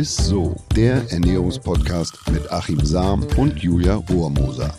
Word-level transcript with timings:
ist 0.00 0.16
so, 0.16 0.56
der 0.74 1.12
Ernährungspodcast 1.12 2.30
mit 2.30 2.50
Achim 2.50 2.82
Sam 2.82 3.22
und 3.36 3.58
Julia 3.58 3.96
Rohrmoser. 3.96 4.74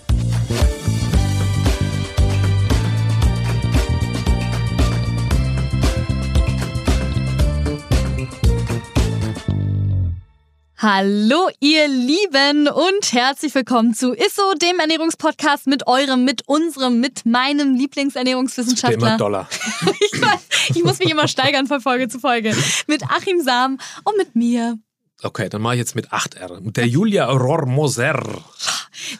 Hallo 10.75 11.49
ihr 11.59 11.87
Lieben 11.87 12.67
und 12.67 13.13
herzlich 13.13 13.53
willkommen 13.53 13.93
zu 13.93 14.13
ISSO, 14.13 14.55
dem 14.55 14.79
Ernährungspodcast 14.79 15.67
mit 15.67 15.85
eurem, 15.85 16.25
mit 16.25 16.47
unserem, 16.47 16.99
mit 16.99 17.27
meinem 17.27 17.75
Lieblingsernährungswissenschaftler. 17.75 19.07
Immer 19.09 19.17
Dollar. 19.17 19.47
ich, 19.99 20.19
weiß, 20.19 20.47
ich 20.69 20.83
muss 20.83 20.97
mich 20.97 21.11
immer 21.11 21.27
steigern 21.27 21.67
von 21.67 21.79
Folge 21.79 22.07
zu 22.07 22.17
Folge. 22.17 22.55
Mit 22.87 23.03
Achim 23.03 23.39
Sam 23.41 23.77
und 24.03 24.17
mit 24.17 24.35
mir. 24.35 24.79
Okay, 25.23 25.49
dann 25.49 25.61
mache 25.61 25.75
ich 25.75 25.79
jetzt 25.79 25.95
mit 25.95 26.11
8 26.11 26.35
R. 26.35 26.61
Mit 26.61 26.77
der 26.77 26.87
Julia 26.87 27.25
Rormoser. 27.29 28.23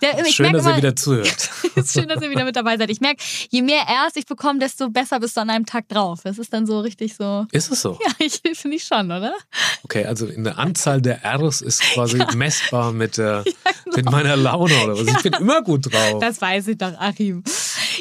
Der, 0.01 0.25
ich 0.25 0.35
Schön, 0.35 0.51
merke 0.51 0.57
dass 0.57 0.67
ihr 0.67 0.77
wieder 0.77 0.95
zuhört. 0.95 1.49
schön, 1.87 2.07
dass 2.07 2.21
ihr 2.21 2.29
wieder 2.29 2.43
mit 2.43 2.55
dabei 2.55 2.77
seid. 2.77 2.89
Ich 2.89 3.01
merke, 3.01 3.21
je 3.49 3.61
mehr 3.61 3.83
Rs 3.83 4.15
ich 4.15 4.25
bekomme, 4.25 4.59
desto 4.59 4.89
besser 4.89 5.19
bist 5.19 5.37
du 5.37 5.41
an 5.41 5.49
einem 5.49 5.65
Tag 5.65 5.87
drauf. 5.89 6.21
Das 6.23 6.39
ist 6.39 6.53
dann 6.53 6.65
so 6.65 6.79
richtig 6.79 7.15
so. 7.15 7.45
Ist 7.51 7.71
es 7.71 7.81
so? 7.81 7.99
Ja, 8.05 8.11
ich 8.19 8.41
finde 8.57 8.77
ich 8.77 8.83
schon, 8.83 9.05
oder? 9.05 9.33
Okay, 9.83 10.05
also 10.05 10.25
in 10.25 10.43
der 10.43 10.57
Anzahl 10.57 11.01
der 11.01 11.21
Rs 11.23 11.61
ist 11.61 11.81
quasi 11.81 12.17
messbar 12.35 12.91
mit, 12.91 13.17
äh, 13.17 13.43
mit 13.95 14.09
meiner 14.09 14.35
Laune 14.35 14.73
oder 14.83 14.97
was. 14.97 15.07
Ich 15.07 15.23
bin 15.23 15.33
immer 15.33 15.61
gut 15.61 15.91
drauf. 15.91 16.19
Das 16.19 16.41
weiß 16.41 16.67
ich 16.69 16.77
doch, 16.77 16.93
Achim. 16.99 17.43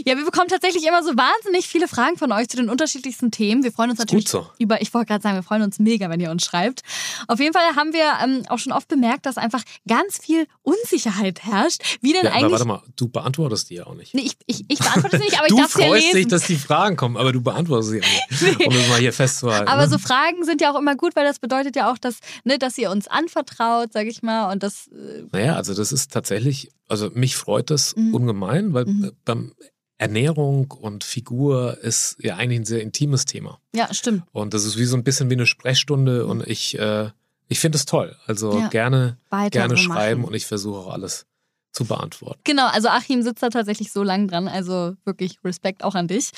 Ja, 0.04 0.16
wir 0.16 0.24
bekommen 0.24 0.48
tatsächlich 0.48 0.86
immer 0.86 1.02
so 1.02 1.10
wahnsinnig 1.10 1.66
viele 1.66 1.88
Fragen 1.88 2.16
von 2.16 2.32
euch 2.32 2.48
zu 2.48 2.56
den 2.56 2.70
unterschiedlichsten 2.70 3.30
Themen. 3.30 3.62
Wir 3.62 3.72
freuen 3.72 3.90
uns 3.90 3.98
natürlich 3.98 4.24
gut 4.24 4.30
so. 4.30 4.50
über, 4.58 4.80
ich 4.80 4.92
wollte 4.94 5.08
gerade 5.08 5.22
sagen, 5.22 5.36
wir 5.36 5.42
freuen 5.42 5.62
uns 5.62 5.78
mega, 5.78 6.08
wenn 6.08 6.20
ihr 6.20 6.30
uns 6.30 6.44
schreibt. 6.44 6.82
Auf 7.28 7.40
jeden 7.40 7.52
Fall 7.52 7.76
haben 7.76 7.89
wir 7.92 8.12
ähm, 8.22 8.42
auch 8.48 8.58
schon 8.58 8.72
oft 8.72 8.88
bemerkt, 8.88 9.26
dass 9.26 9.36
einfach 9.36 9.62
ganz 9.88 10.18
viel 10.18 10.46
Unsicherheit 10.62 11.42
herrscht. 11.44 11.82
Wie 12.00 12.12
denn 12.12 12.24
ja, 12.24 12.30
aber 12.30 12.38
eigentlich. 12.38 12.52
warte 12.52 12.64
mal, 12.66 12.82
du 12.96 13.08
beantwortest 13.08 13.70
die 13.70 13.74
ja 13.76 13.86
auch 13.86 13.94
nicht. 13.94 14.14
Nee, 14.14 14.22
ich, 14.22 14.36
ich, 14.46 14.64
ich 14.68 14.78
beantworte 14.78 15.16
es 15.16 15.22
nicht, 15.22 15.36
aber 15.38 15.46
ich 15.46 15.50
du 15.54 15.56
darf 15.58 15.72
sie 15.72 15.80
ja 15.82 15.86
freust 15.88 16.02
lesen. 16.04 16.16
dich, 16.16 16.28
dass 16.28 16.46
die 16.46 16.56
Fragen 16.56 16.96
kommen, 16.96 17.16
aber 17.16 17.32
du 17.32 17.40
beantwortest 17.42 17.90
sie 17.90 18.00
auch 18.02 18.30
nicht. 18.30 18.60
Um 18.66 18.74
das 18.74 18.88
mal 18.88 18.98
hier 19.00 19.12
festzuhalten. 19.12 19.68
aber 19.68 19.82
ne? 19.82 19.88
so 19.88 19.98
Fragen 19.98 20.44
sind 20.44 20.60
ja 20.60 20.72
auch 20.72 20.78
immer 20.78 20.94
gut, 20.96 21.16
weil 21.16 21.24
das 21.24 21.38
bedeutet 21.38 21.76
ja 21.76 21.90
auch, 21.92 21.98
dass, 21.98 22.18
ne, 22.44 22.58
dass 22.58 22.76
ihr 22.78 22.90
uns 22.90 23.08
anvertraut, 23.08 23.92
sag 23.92 24.06
ich 24.06 24.22
mal, 24.22 24.52
und 24.52 24.62
das 24.62 24.88
äh, 24.88 25.24
Naja, 25.32 25.56
also 25.56 25.74
das 25.74 25.92
ist 25.92 26.12
tatsächlich, 26.12 26.70
also 26.88 27.10
mich 27.14 27.36
freut 27.36 27.70
das 27.70 27.94
Mhm. 27.96 28.14
ungemein, 28.14 28.74
weil 28.74 28.86
Mhm. 28.86 29.04
äh, 29.04 29.10
beim 29.24 29.52
Ernährung 29.98 30.70
und 30.70 31.04
Figur 31.04 31.76
ist 31.82 32.16
ja 32.20 32.36
eigentlich 32.36 32.60
ein 32.60 32.64
sehr 32.64 32.80
intimes 32.82 33.26
Thema. 33.26 33.60
ja 33.74 33.92
stimmt. 33.92 34.22
Und 34.32 34.54
das 34.54 34.64
ist 34.64 34.78
wie 34.78 34.84
so 34.86 34.96
ein 34.96 35.04
bisschen 35.04 35.28
wie 35.28 35.34
eine 35.34 35.44
Sprechstunde 35.46 36.26
und 36.26 36.46
ich, 36.46 36.78
äh, 36.78 37.10
ich 37.50 37.60
finde 37.60 37.76
es 37.76 37.84
toll. 37.84 38.16
Also 38.26 38.58
Ja. 38.58 38.68
gerne, 38.68 39.18
Weiter 39.28 39.50
gerne 39.50 39.76
so 39.76 39.82
schreiben 39.82 40.22
machen. 40.22 40.28
und 40.30 40.34
ich 40.34 40.46
versuche 40.46 40.78
auch 40.78 40.92
alles 40.92 41.26
zu 41.72 41.84
beantworten. 41.84 42.40
Genau, 42.44 42.66
also 42.66 42.88
Achim 42.88 43.22
sitzt 43.22 43.42
da 43.42 43.48
tatsächlich 43.48 43.92
so 43.92 44.02
lang 44.02 44.26
dran, 44.26 44.48
also 44.48 44.94
wirklich 45.04 45.38
Respekt 45.44 45.84
auch 45.84 45.94
an 45.94 46.08
dich. 46.08 46.30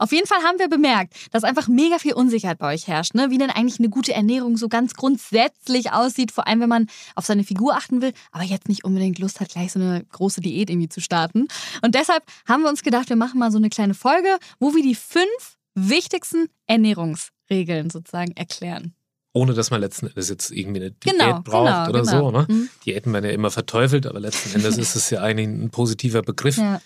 Auf 0.00 0.10
jeden 0.10 0.26
Fall 0.26 0.42
haben 0.42 0.58
wir 0.58 0.68
bemerkt, 0.68 1.14
dass 1.30 1.44
einfach 1.44 1.68
mega 1.68 1.98
viel 1.98 2.12
Unsicherheit 2.12 2.58
bei 2.58 2.74
euch 2.74 2.88
herrscht, 2.88 3.14
ne? 3.14 3.30
wie 3.30 3.38
denn 3.38 3.50
eigentlich 3.50 3.78
eine 3.78 3.88
gute 3.88 4.12
Ernährung 4.12 4.56
so 4.56 4.68
ganz 4.68 4.94
grundsätzlich 4.94 5.92
aussieht, 5.92 6.32
vor 6.32 6.46
allem 6.48 6.60
wenn 6.60 6.68
man 6.68 6.86
auf 7.14 7.24
seine 7.24 7.44
Figur 7.44 7.76
achten 7.76 8.02
will, 8.02 8.12
aber 8.32 8.42
jetzt 8.42 8.68
nicht 8.68 8.82
unbedingt 8.84 9.20
Lust 9.20 9.38
hat, 9.40 9.50
gleich 9.50 9.72
so 9.72 9.78
eine 9.80 10.04
große 10.04 10.40
Diät 10.40 10.70
irgendwie 10.70 10.88
zu 10.88 11.00
starten. 11.00 11.46
Und 11.82 11.94
deshalb 11.94 12.24
haben 12.48 12.62
wir 12.62 12.68
uns 12.68 12.82
gedacht, 12.82 13.08
wir 13.10 13.16
machen 13.16 13.38
mal 13.38 13.52
so 13.52 13.58
eine 13.58 13.70
kleine 13.70 13.94
Folge, 13.94 14.38
wo 14.58 14.74
wir 14.74 14.82
die 14.82 14.96
fünf 14.96 15.56
wichtigsten 15.74 16.48
Ernährungsregeln 16.66 17.90
sozusagen 17.90 18.32
erklären. 18.36 18.94
Ohne 19.32 19.54
dass 19.54 19.70
man 19.70 19.80
letzten 19.80 20.08
Endes 20.08 20.28
jetzt 20.28 20.50
irgendwie 20.50 20.80
eine 20.80 20.90
Diät 20.90 21.12
Genau, 21.12 21.40
braucht 21.42 21.66
genau, 21.66 21.88
oder 21.88 22.00
genau. 22.02 22.30
so. 22.30 22.30
Ne? 22.32 22.46
Mhm. 22.48 22.68
Diäten 22.84 23.12
werden 23.12 23.24
ja 23.26 23.30
immer 23.30 23.50
verteufelt, 23.50 24.06
aber 24.06 24.18
letzten 24.20 24.56
Endes 24.56 24.76
ist 24.78 24.96
es 24.96 25.10
ja 25.10 25.22
eigentlich 25.22 25.46
ein 25.46 25.70
positiver 25.70 26.22
Begriff. 26.22 26.56
Ja. 26.58 26.80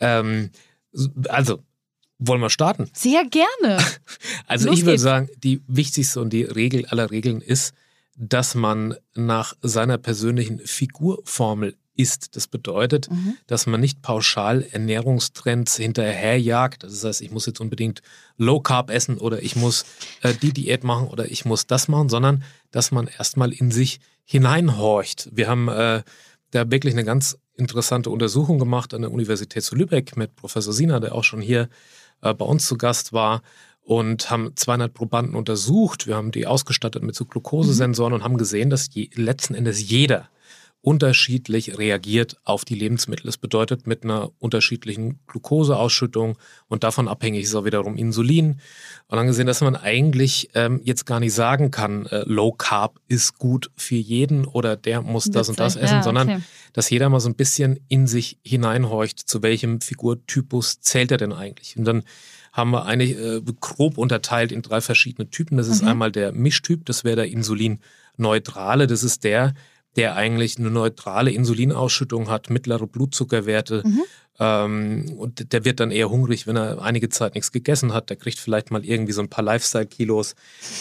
Ähm, 0.00 0.50
also, 1.28 1.62
wollen 2.18 2.40
wir 2.40 2.50
starten? 2.50 2.90
Sehr 2.94 3.24
gerne. 3.24 3.82
Also 4.46 4.68
Los 4.68 4.78
ich 4.78 4.82
würde 4.84 4.92
geht's. 4.92 5.02
sagen, 5.02 5.28
die 5.44 5.62
wichtigste 5.68 6.20
und 6.20 6.32
die 6.32 6.42
Regel 6.42 6.84
aller 6.86 7.10
Regeln 7.10 7.40
ist, 7.40 7.72
dass 8.16 8.54
man 8.54 8.96
nach 9.14 9.54
seiner 9.62 9.96
persönlichen 9.96 10.58
Figurformel 10.58 11.76
isst. 12.00 12.36
Das 12.36 12.46
bedeutet, 12.46 13.10
Mhm. 13.10 13.36
dass 13.46 13.66
man 13.66 13.80
nicht 13.80 14.02
pauschal 14.02 14.66
Ernährungstrends 14.70 15.76
hinterherjagt. 15.76 16.82
Das 16.84 17.04
heißt, 17.04 17.20
ich 17.20 17.30
muss 17.30 17.46
jetzt 17.46 17.60
unbedingt 17.60 18.02
Low 18.36 18.60
Carb 18.60 18.90
essen 18.90 19.18
oder 19.18 19.42
ich 19.42 19.56
muss 19.56 19.84
äh, 20.22 20.34
die 20.34 20.52
Diät 20.52 20.84
machen 20.84 21.08
oder 21.08 21.30
ich 21.30 21.44
muss 21.44 21.66
das 21.66 21.88
machen, 21.88 22.08
sondern 22.08 22.42
dass 22.70 22.90
man 22.90 23.06
erstmal 23.06 23.52
in 23.52 23.70
sich 23.70 24.00
hineinhorcht. 24.24 25.28
Wir 25.32 25.48
haben 25.48 25.68
äh, 25.68 26.02
da 26.50 26.70
wirklich 26.70 26.94
eine 26.94 27.04
ganz 27.04 27.36
interessante 27.56 28.10
Untersuchung 28.10 28.58
gemacht 28.58 28.94
an 28.94 29.02
der 29.02 29.12
Universität 29.12 29.62
zu 29.62 29.76
Lübeck 29.76 30.16
mit 30.16 30.34
Professor 30.36 30.72
Sina, 30.72 31.00
der 31.00 31.14
auch 31.14 31.24
schon 31.24 31.40
hier 31.40 31.68
äh, 32.22 32.32
bei 32.34 32.44
uns 32.44 32.66
zu 32.66 32.76
Gast 32.78 33.12
war 33.12 33.42
und 33.82 34.30
haben 34.30 34.52
200 34.56 34.92
Probanden 34.94 35.34
untersucht. 35.34 36.06
Wir 36.06 36.16
haben 36.16 36.30
die 36.30 36.46
ausgestattet 36.46 37.02
mit 37.02 37.14
so 37.14 37.24
Glukosesensoren 37.24 38.12
und 38.12 38.24
haben 38.24 38.38
gesehen, 38.38 38.70
dass 38.70 38.88
je, 38.92 39.10
letzten 39.14 39.54
Endes 39.54 39.88
jeder 39.90 40.28
unterschiedlich 40.82 41.76
reagiert 41.76 42.38
auf 42.44 42.64
die 42.64 42.74
Lebensmittel. 42.74 43.26
Das 43.26 43.36
bedeutet 43.36 43.86
mit 43.86 44.02
einer 44.02 44.30
unterschiedlichen 44.38 45.20
Glukoseausschüttung 45.26 46.38
und 46.68 46.84
davon 46.84 47.06
abhängig 47.06 47.42
ist 47.42 47.54
auch 47.54 47.66
wiederum 47.66 47.96
Insulin. 47.96 48.60
Und 49.08 49.16
dann 49.16 49.26
gesehen, 49.26 49.46
dass 49.46 49.60
man 49.60 49.76
eigentlich 49.76 50.48
ähm, 50.54 50.80
jetzt 50.82 51.04
gar 51.04 51.20
nicht 51.20 51.34
sagen 51.34 51.70
kann, 51.70 52.06
äh, 52.06 52.22
Low 52.26 52.52
Carb 52.52 52.98
ist 53.08 53.38
gut 53.38 53.70
für 53.76 53.96
jeden 53.96 54.46
oder 54.46 54.74
der 54.76 55.02
muss 55.02 55.24
das 55.30 55.50
und 55.50 55.60
das 55.60 55.76
essen, 55.76 55.96
Ja, 55.96 56.02
sondern 56.02 56.28
okay. 56.30 56.40
dass 56.72 56.88
jeder 56.88 57.10
mal 57.10 57.20
so 57.20 57.28
ein 57.28 57.34
bisschen 57.34 57.78
in 57.88 58.06
sich 58.06 58.38
hineinhorcht, 58.42 59.18
zu 59.18 59.42
welchem 59.42 59.82
Figurtypus 59.82 60.80
zählt 60.80 61.10
er 61.10 61.18
denn 61.18 61.32
eigentlich. 61.34 61.76
Und 61.76 61.84
dann 61.84 62.04
haben 62.52 62.70
wir 62.70 62.86
eigentlich 62.86 63.18
äh, 63.18 63.42
grob 63.60 63.98
unterteilt 63.98 64.50
in 64.50 64.62
drei 64.62 64.80
verschiedene 64.80 65.28
Typen. 65.28 65.58
Das 65.58 65.68
ist 65.68 65.82
Mhm. 65.82 65.88
einmal 65.88 66.10
der 66.12 66.32
Mischtyp, 66.32 66.86
das 66.86 67.04
wäre 67.04 67.16
der 67.16 67.28
Insulinneutrale. 67.28 68.86
Das 68.86 69.02
ist 69.04 69.24
der, 69.24 69.54
der 69.96 70.16
eigentlich 70.16 70.58
eine 70.58 70.70
neutrale 70.70 71.30
Insulinausschüttung 71.32 72.28
hat, 72.30 72.50
mittlere 72.50 72.86
Blutzuckerwerte. 72.86 73.82
Mhm. 73.84 74.00
Ähm, 74.38 75.12
und 75.18 75.52
der 75.52 75.64
wird 75.64 75.80
dann 75.80 75.90
eher 75.90 76.08
hungrig, 76.08 76.46
wenn 76.46 76.56
er 76.56 76.80
einige 76.80 77.08
Zeit 77.08 77.34
nichts 77.34 77.52
gegessen 77.52 77.92
hat. 77.92 78.08
Der 78.08 78.16
kriegt 78.16 78.38
vielleicht 78.38 78.70
mal 78.70 78.84
irgendwie 78.84 79.12
so 79.12 79.20
ein 79.20 79.28
paar 79.28 79.44
Lifestyle-Kilos. 79.44 80.34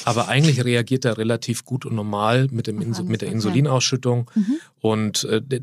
Aber 0.06 0.28
eigentlich 0.30 0.64
reagiert 0.64 1.06
er 1.06 1.18
relativ 1.18 1.66
gut 1.66 1.86
und 1.86 1.96
normal 1.96 2.48
mit, 2.52 2.68
dem 2.68 2.82
Insu 2.82 3.04
mit 3.04 3.22
der. 3.22 3.32
Insulinausschüttung. 3.32 4.30
Mhm. 4.36 4.56
Und 4.80 5.24
äh, 5.26 5.42
de- 5.42 5.62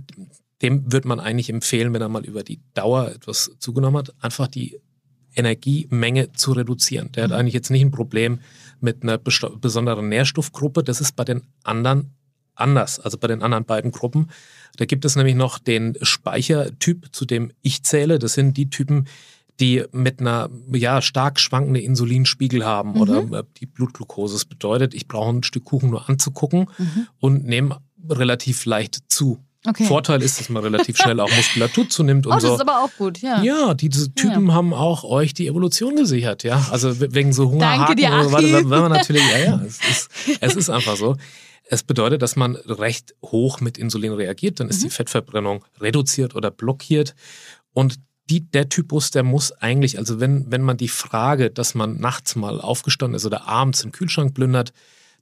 dem 0.63 0.91
wird 0.93 1.05
man 1.05 1.21
eigentlich 1.21 1.49
empfehlen, 1.51 1.93
wenn 1.95 2.03
er 2.03 2.09
mal 2.09 2.25
über 2.25 2.43
die 2.43 2.61
Dauer 2.75 3.13
etwas 3.15 3.51
zugenommen 3.59 3.99
hat, 3.99 4.15
einfach 4.21 4.49
die 4.49 4.81
Energiemenge 5.35 6.33
zu 6.33 6.53
reduzieren. 6.53 7.13
Der 7.13 7.25
hat 7.25 7.31
Mhm. 7.31 7.37
eigentlich 7.37 7.55
jetzt 7.55 7.71
nicht 7.71 7.83
ein 7.83 7.91
Problem 7.91 8.41
mit 8.81 9.03
einer 9.03 9.19
besonderen 9.19 10.09
Nährstoffgruppe. 10.09 10.83
Das 10.83 11.01
ist 11.01 11.15
bei 11.15 11.25
den 11.25 11.43
anderen 11.63 12.11
anders, 12.57 12.99
also 13.01 13.19
bei 13.19 13.29
den 13.29 13.43
anderen 13.43 13.65
beiden 13.65 13.93
Gruppen. 13.93 14.29
Da 14.77 14.85
gibt 14.85 15.05
es 15.05 15.17
nämlich 15.17 15.35
noch 15.37 15.59
den 15.59 15.97
Speichertyp, 16.03 17.09
zu 17.13 17.25
dem 17.25 17.53
ich 17.63 17.83
zähle. 17.85 18.19
Das 18.19 18.35
sind 18.35 18.57
die 18.57 18.69
Typen, 18.71 19.07
die 19.61 19.85
mit 19.93 20.21
einer 20.21 20.51
ja, 20.73 21.01
stark 21.01 21.41
schwankende 21.41 21.81
Insulinspiegel 21.81 22.65
haben 22.65 22.91
Mhm. 22.93 23.01
oder 23.01 23.19
äh, 23.39 23.43
die 23.59 23.67
Blutglucose. 23.67 24.35
Das 24.35 24.45
bedeutet, 24.45 24.93
ich 24.95 25.09
brauche 25.09 25.31
ein 25.37 25.43
Stück 25.45 25.65
Kuchen 25.65 25.91
nur 25.91 26.09
anzugucken 26.09 26.69
Mhm. 26.77 27.07
und 27.21 27.45
nehme 27.47 27.79
relativ 28.11 28.67
leicht 28.67 28.99
zu. 29.09 29.39
Okay. 29.67 29.85
Vorteil 29.87 30.23
ist, 30.23 30.39
dass 30.39 30.49
man 30.49 30.63
relativ 30.63 30.97
schnell 30.97 31.19
auch 31.19 31.35
Muskulatur 31.35 31.89
zunimmt 31.89 32.27
und 32.27 32.33
oh, 32.33 32.37
das 32.37 32.45
so. 32.45 32.55
ist 32.55 32.61
aber 32.61 32.85
auch 32.85 32.91
gut, 32.99 33.21
ja. 33.23 33.43
Ja, 33.43 33.75
diese 33.75 34.13
Typen 34.15 34.53
haben 34.53 34.73
auch 34.75 35.03
euch 35.03 35.35
die 35.35 35.49
Evolution 35.49 35.97
gesichert, 35.97 36.45
ja. 36.45 36.65
Also 36.71 37.01
we- 37.01 37.13
wegen 37.15 37.33
so 37.33 37.45
Danke 37.45 37.55
Hungerhaken 37.55 37.97
dir, 37.97 38.09
oder 38.11 38.33
warte, 38.33 38.47
Achim. 38.59 38.71
wenn 38.71 38.81
man 38.81 38.93
natürlich, 38.93 39.25
ja, 39.33 39.39
ja, 39.39 39.61
es 39.67 39.81
ist, 39.91 40.11
es 40.41 40.55
ist 40.55 40.71
einfach 40.71 40.97
so. 40.97 41.17
Es 41.69 41.83
bedeutet, 41.83 42.23
dass 42.23 42.37
man 42.37 42.57
recht 42.57 43.15
hoch 43.23 43.61
mit 43.61 43.77
Insulin 43.79 44.13
reagiert, 44.13 44.61
dann 44.61 44.69
ist 44.69 44.81
Mhm. 44.81 44.85
die 44.85 44.91
Fettverbrennung 44.91 45.65
reduziert 45.81 46.35
oder 46.35 46.51
blockiert. 46.51 47.15
Und 47.73 47.97
die, 48.31 48.41
der 48.41 48.69
Typus, 48.69 49.11
der 49.11 49.23
muss 49.23 49.53
eigentlich, 49.53 49.99
also 49.99 50.19
wenn, 50.21 50.51
wenn 50.51 50.63
man 50.63 50.77
die 50.77 50.89
Frage, 50.89 51.51
dass 51.51 51.75
man 51.75 51.99
nachts 51.99 52.35
mal 52.37 52.61
aufgestanden 52.61 53.17
ist 53.17 53.25
oder 53.27 53.47
abends 53.47 53.85
im 53.85 53.93
Kühlschrank 53.93 54.35
plündert, 54.35 54.73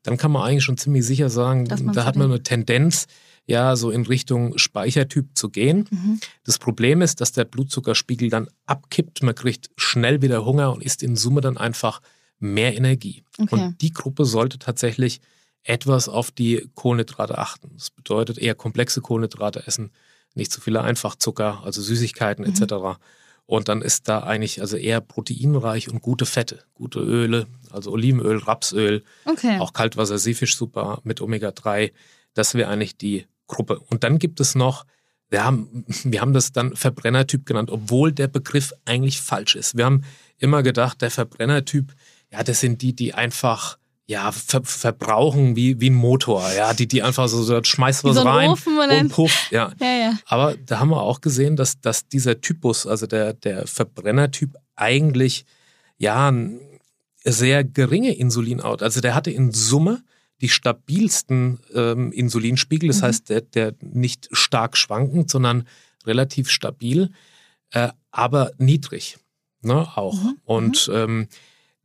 dann 0.02 0.17
kann 0.17 0.31
man 0.31 0.43
eigentlich 0.43 0.64
schon 0.64 0.76
ziemlich 0.76 1.05
sicher 1.05 1.31
sagen, 1.31 1.64
da 1.67 2.05
hat 2.05 2.17
man 2.17 2.31
eine 2.31 2.43
Tendenz, 2.43 3.06
ja, 3.46 3.76
so 3.76 3.91
in 3.91 4.06
Richtung 4.06 4.56
Speichertyp 4.56 5.29
zu 5.35 5.50
gehen. 5.50 5.87
Mhm. 5.91 6.20
Das 6.44 6.58
Problem 6.58 7.02
ist, 7.02 7.20
dass 7.20 7.32
der 7.32 7.44
Blutzuckerspiegel 7.44 8.31
dann 8.31 8.49
abkippt, 8.67 9.23
man 9.23 9.35
kriegt 9.35 9.70
schnell 9.76 10.23
wieder 10.23 10.44
Hunger 10.44 10.73
und 10.73 10.82
isst 10.82 11.02
in 11.02 11.17
Summe 11.17 11.41
dann 11.43 11.58
einfach 11.58 12.00
mehr 12.38 12.75
Energie. 12.76 13.23
Okay. 13.38 13.55
Und 13.55 13.82
die 13.82 13.93
Gruppe 13.93 14.25
sollte 14.25 14.58
tatsächlich 14.58 15.20
etwas 15.65 16.09
auf 16.09 16.31
die 16.31 16.69
Kohlenhydrate 16.75 17.39
achten. 17.39 17.71
Das 17.75 17.91
bedeutet 17.91 18.39
eher 18.39 18.55
komplexe 18.55 19.01
Kohlenhydrate 19.01 19.67
essen, 19.67 19.91
nicht 20.35 20.53
zu 20.53 20.61
viele 20.61 20.83
Einfachzucker, 20.83 21.63
also 21.65 21.81
Süßigkeiten 21.83 22.45
Mhm. 22.45 22.51
etc. 22.53 22.99
Und 23.47 23.69
dann 23.69 23.83
ist 23.83 24.09
da 24.09 24.21
eigentlich 24.21 24.61
also 24.61 24.77
eher 24.77 25.01
proteinreich 25.01 25.89
und 25.91 26.01
gute 26.03 26.27
Fette, 26.27 26.65
gute 26.75 27.01
Öle, 27.01 27.47
Also 27.71 27.91
Olivenöl, 27.93 28.39
Rapsöl, 28.39 29.03
Okay. 29.25 29.59
auch 29.59 29.73
Kaltwasser, 29.73 30.17
Seefisch 30.19 30.57
super 30.57 31.01
mit 31.05 31.21
Omega-3. 31.21 31.93
Das 32.35 32.55
wäre 32.55 32.69
eigentlich 32.71 32.97
die 32.97 33.27
Gruppe. 33.47 33.79
Und 33.81 34.05
dann 34.05 34.19
gibt 34.19 34.41
es 34.41 34.55
noch, 34.55 34.87
wir 35.29 35.45
haben, 35.45 35.85
wir 36.05 36.21
haben 36.21 36.33
das 36.33 36.53
dann 36.53 36.77
Verbrennertyp 36.77 37.47
genannt, 37.47 37.71
obwohl 37.71 38.13
der 38.13 38.29
Begriff 38.29 38.73
eigentlich 38.85 39.21
falsch 39.21 39.57
ist. 39.57 39.77
Wir 39.77 39.85
haben 39.87 40.05
immer 40.39 40.63
gedacht, 40.63 41.01
der 41.03 41.11
Verbrennertyp, 41.11 41.93
ja, 42.31 42.43
das 42.43 42.61
sind 42.61 42.81
die, 42.83 42.95
die 42.95 43.13
einfach 43.15 43.77
ja, 44.06 44.33
ver 44.33 44.62
verbrauchen 44.65 45.56
wie, 45.56 45.81
wie 45.81 45.91
ein 45.91 45.95
Motor, 45.95 46.53
ja, 46.53 46.75
die, 46.75 46.87
die 46.87 47.03
einfach 47.03 47.27
so, 47.29 47.43
so 47.43 47.62
schmeißt 47.62 48.05
was 48.05 48.17
so 48.17 48.21
ein 48.21 48.27
rein 48.27 48.51
Ofen 48.51 48.79
und 48.79 48.91
und 48.91 49.09
pufft, 49.11 49.51
ja. 49.51 49.73
Ja, 49.81 49.87
ja. 49.97 50.19
Aber 50.27 50.56
da 50.56 50.79
haben 50.79 50.91
wir 50.91 51.01
auch 51.01 51.21
gesehen, 51.21 51.56
dass, 51.56 51.81
dass 51.81 52.06
dieser 52.09 52.41
Typus, 52.41 52.87
also 52.87 53.06
der, 53.06 53.33
der 53.33 53.67
Verbrennertyp, 53.67 54.56
eigentlich 54.77 55.45
ja 55.97 56.33
sehr 57.25 57.65
geringe 57.65 58.12
Insulinout. 58.15 58.79
Also 58.83 59.01
der 59.01 59.15
hatte 59.15 59.31
in 59.31 59.53
Summe 59.53 60.03
die 60.41 60.49
stabilsten 60.49 61.61
ähm, 61.73 62.12
Insulinspiegel, 62.12 62.89
das 62.89 63.01
Mhm. 63.01 63.06
heißt, 63.06 63.31
der, 63.31 63.41
der 63.41 63.75
nicht 63.81 64.29
stark 64.33 64.77
schwankend, 64.77 65.31
sondern 65.31 65.67
relativ 66.05 66.51
stabil, 66.51 67.11
äh, 67.71 67.89
aber 68.11 68.51
niedrig. 68.59 69.17
Ne, 69.62 69.87
auch. 69.97 70.23
Mhm. 70.23 70.37
Und 70.45 70.91
ähm, 70.93 71.29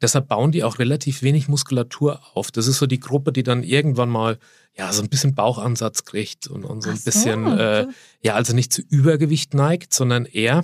deshalb 0.02 0.28
bauen 0.28 0.52
die 0.52 0.64
auch 0.64 0.80
relativ 0.80 1.22
wenig 1.22 1.48
Muskulatur 1.48 2.22
auf. 2.34 2.52
Das 2.52 2.68
ist 2.68 2.78
so 2.78 2.88
die 2.88 3.00
Gruppe, 3.00 3.32
die 3.32 3.44
dann 3.44 3.64
irgendwann 3.64 4.10
mal 4.10 4.38
ja 4.78 4.92
so 4.94 5.02
ein 5.02 5.10
bisschen 5.10 5.36
Bauchansatz 5.36 6.06
kriegt 6.06 6.48
und, 6.48 6.64
und 6.64 6.82
so 6.82 6.90
ein 6.90 6.96
so, 6.96 7.04
bisschen 7.04 7.48
äh, 7.58 7.88
ja, 8.22 8.36
also 8.36 8.54
nicht 8.54 8.72
zu 8.72 8.82
Übergewicht 8.82 9.54
neigt, 9.54 9.94
sondern 9.94 10.26
eher, 10.26 10.64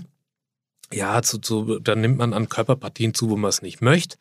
ja, 0.92 1.22
zu, 1.22 1.40
zu, 1.40 1.80
dann 1.80 2.02
nimmt 2.02 2.18
man 2.18 2.34
an 2.34 2.48
Körperpartien 2.48 3.14
zu, 3.14 3.30
wo 3.30 3.36
man 3.36 3.50
es 3.50 3.62
nicht 3.62 3.82
möchte. 3.82 4.18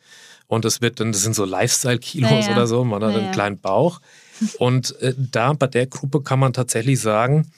Und 0.46 0.64
das 0.64 0.81
wird 0.81 1.00
dann, 1.00 1.12
das 1.12 1.22
sind 1.22 1.34
so 1.34 1.44
Lifestyle-Kilos 1.44 2.31
Ja, 2.31 2.40
ja. 2.40 2.52
oder 2.52 2.67
so, 2.67 2.84
man 2.84 3.02
hat 3.02 3.12
Ja, 3.12 3.19
einen 3.19 3.32
kleinen 3.32 3.58
Bauch. 3.58 4.00
Und 4.58 4.99
äh, 5.00 5.14
da 5.17 5.52
bei 5.52 5.67
der 5.67 5.87
Gruppe 5.87 6.22
kann 6.22 6.38
man 6.38 6.52
tatsächlich 6.52 7.00
sagen, 7.00 7.50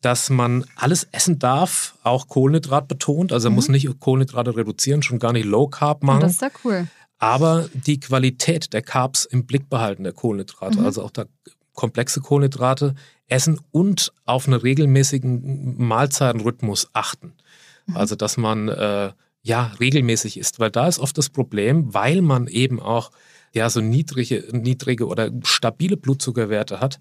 dass 0.00 0.28
man 0.28 0.66
alles 0.76 1.08
essen 1.12 1.38
darf, 1.38 1.94
auch 2.02 2.28
Kohlenhydrat 2.28 2.88
betont. 2.88 3.32
Also 3.32 3.48
man 3.48 3.54
muss 3.54 3.68
nicht 3.68 3.88
Kohlenhydrate 4.00 4.54
reduzieren, 4.54 5.02
schon 5.02 5.18
gar 5.18 5.32
nicht 5.32 5.46
Low 5.46 5.66
Carb 5.66 6.02
machen 6.02 6.20
das 6.20 6.32
ist 6.32 6.42
ja 6.42 6.50
cool. 6.64 6.86
Aber 7.24 7.68
die 7.72 7.98
Qualität 8.00 8.72
der 8.72 8.82
Carbs 8.82 9.24
im 9.24 9.46
Blick 9.46 9.68
behalten, 9.70 10.04
der 10.04 10.12
Kohlenhydrate, 10.12 10.78
Mhm. 10.80 10.86
also 10.86 11.02
auch 11.02 11.10
da 11.10 11.24
komplexe 11.72 12.20
Kohlenhydrate 12.20 12.94
essen 13.28 13.60
und 13.72 14.12
auf 14.26 14.46
einen 14.46 14.60
regelmäßigen 14.60 15.76
Mahlzeitenrhythmus 15.78 16.88
achten. 16.92 17.32
Mhm. 17.86 17.96
Also 17.96 18.14
dass 18.16 18.36
man 18.36 18.68
äh, 18.68 19.12
ja 19.42 19.72
regelmäßig 19.80 20.38
isst, 20.38 20.58
weil 20.60 20.70
da 20.70 20.86
ist 20.88 20.98
oft 20.98 21.16
das 21.18 21.28
Problem, 21.30 21.92
weil 21.94 22.22
man 22.22 22.46
eben 22.46 22.80
auch 22.80 23.10
ja 23.52 23.68
so 23.70 23.80
niedrige, 23.80 24.44
niedrige 24.52 25.06
oder 25.06 25.30
stabile 25.44 25.96
Blutzuckerwerte 25.96 26.80
hat, 26.80 26.98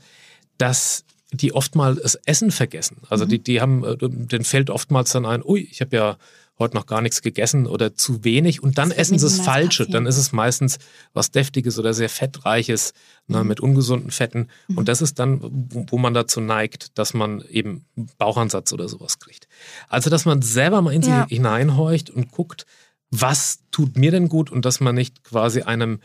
dass 0.57 1.03
die 1.31 1.53
oftmals 1.53 1.99
das 2.01 2.15
Essen 2.25 2.51
vergessen. 2.51 2.97
Also 3.09 3.25
Mhm. 3.25 3.29
die, 3.29 3.43
die 3.43 3.61
haben, 3.61 3.83
äh, 3.83 3.97
denen 3.97 4.43
fällt 4.43 4.69
oftmals 4.69 5.11
dann 5.11 5.25
ein, 5.25 5.43
ui, 5.43 5.61
ich 5.61 5.81
habe 5.81 5.95
ja 5.95 6.17
heute 6.63 6.75
noch 6.75 6.85
gar 6.85 7.01
nichts 7.01 7.21
gegessen 7.21 7.67
oder 7.67 7.93
zu 7.95 8.23
wenig 8.23 8.63
und 8.63 8.77
dann 8.77 8.89
Das 8.89 8.97
essen 8.97 9.19
sie 9.19 9.25
das 9.25 9.39
Falsche. 9.39 9.87
Dann 9.87 10.05
ist 10.05 10.17
es 10.17 10.31
meistens 10.31 10.79
was 11.13 11.31
Deftiges 11.31 11.77
oder 11.77 11.93
sehr 11.93 12.09
Fettreiches 12.09 12.93
ne, 13.27 13.41
Mhm. 13.41 13.47
mit 13.47 13.59
ungesunden 13.59 14.11
Fetten. 14.11 14.49
Und 14.75 14.87
das 14.89 15.01
ist 15.01 15.19
dann, 15.19 15.39
wo, 15.41 15.85
wo 15.89 15.97
man 15.97 16.13
dazu 16.13 16.41
neigt, 16.41 16.97
dass 16.97 17.13
man 17.13 17.41
eben 17.49 17.85
Bauchansatz 18.17 18.73
oder 18.73 18.89
sowas 18.89 19.19
kriegt. 19.19 19.47
Also, 19.89 20.09
dass 20.09 20.25
man 20.25 20.41
selber 20.41 20.81
mal 20.81 20.93
in 20.93 21.03
sich 21.03 21.11
Ja. 21.13 21.27
hineinhorcht 21.27 22.09
und 22.09 22.31
guckt, 22.31 22.65
was 23.11 23.59
tut 23.71 23.95
mir 23.97 24.11
denn 24.11 24.27
gut 24.27 24.51
und 24.51 24.65
dass 24.65 24.79
man 24.79 24.95
nicht 24.95 25.23
quasi 25.23 25.61
einem 25.61 25.99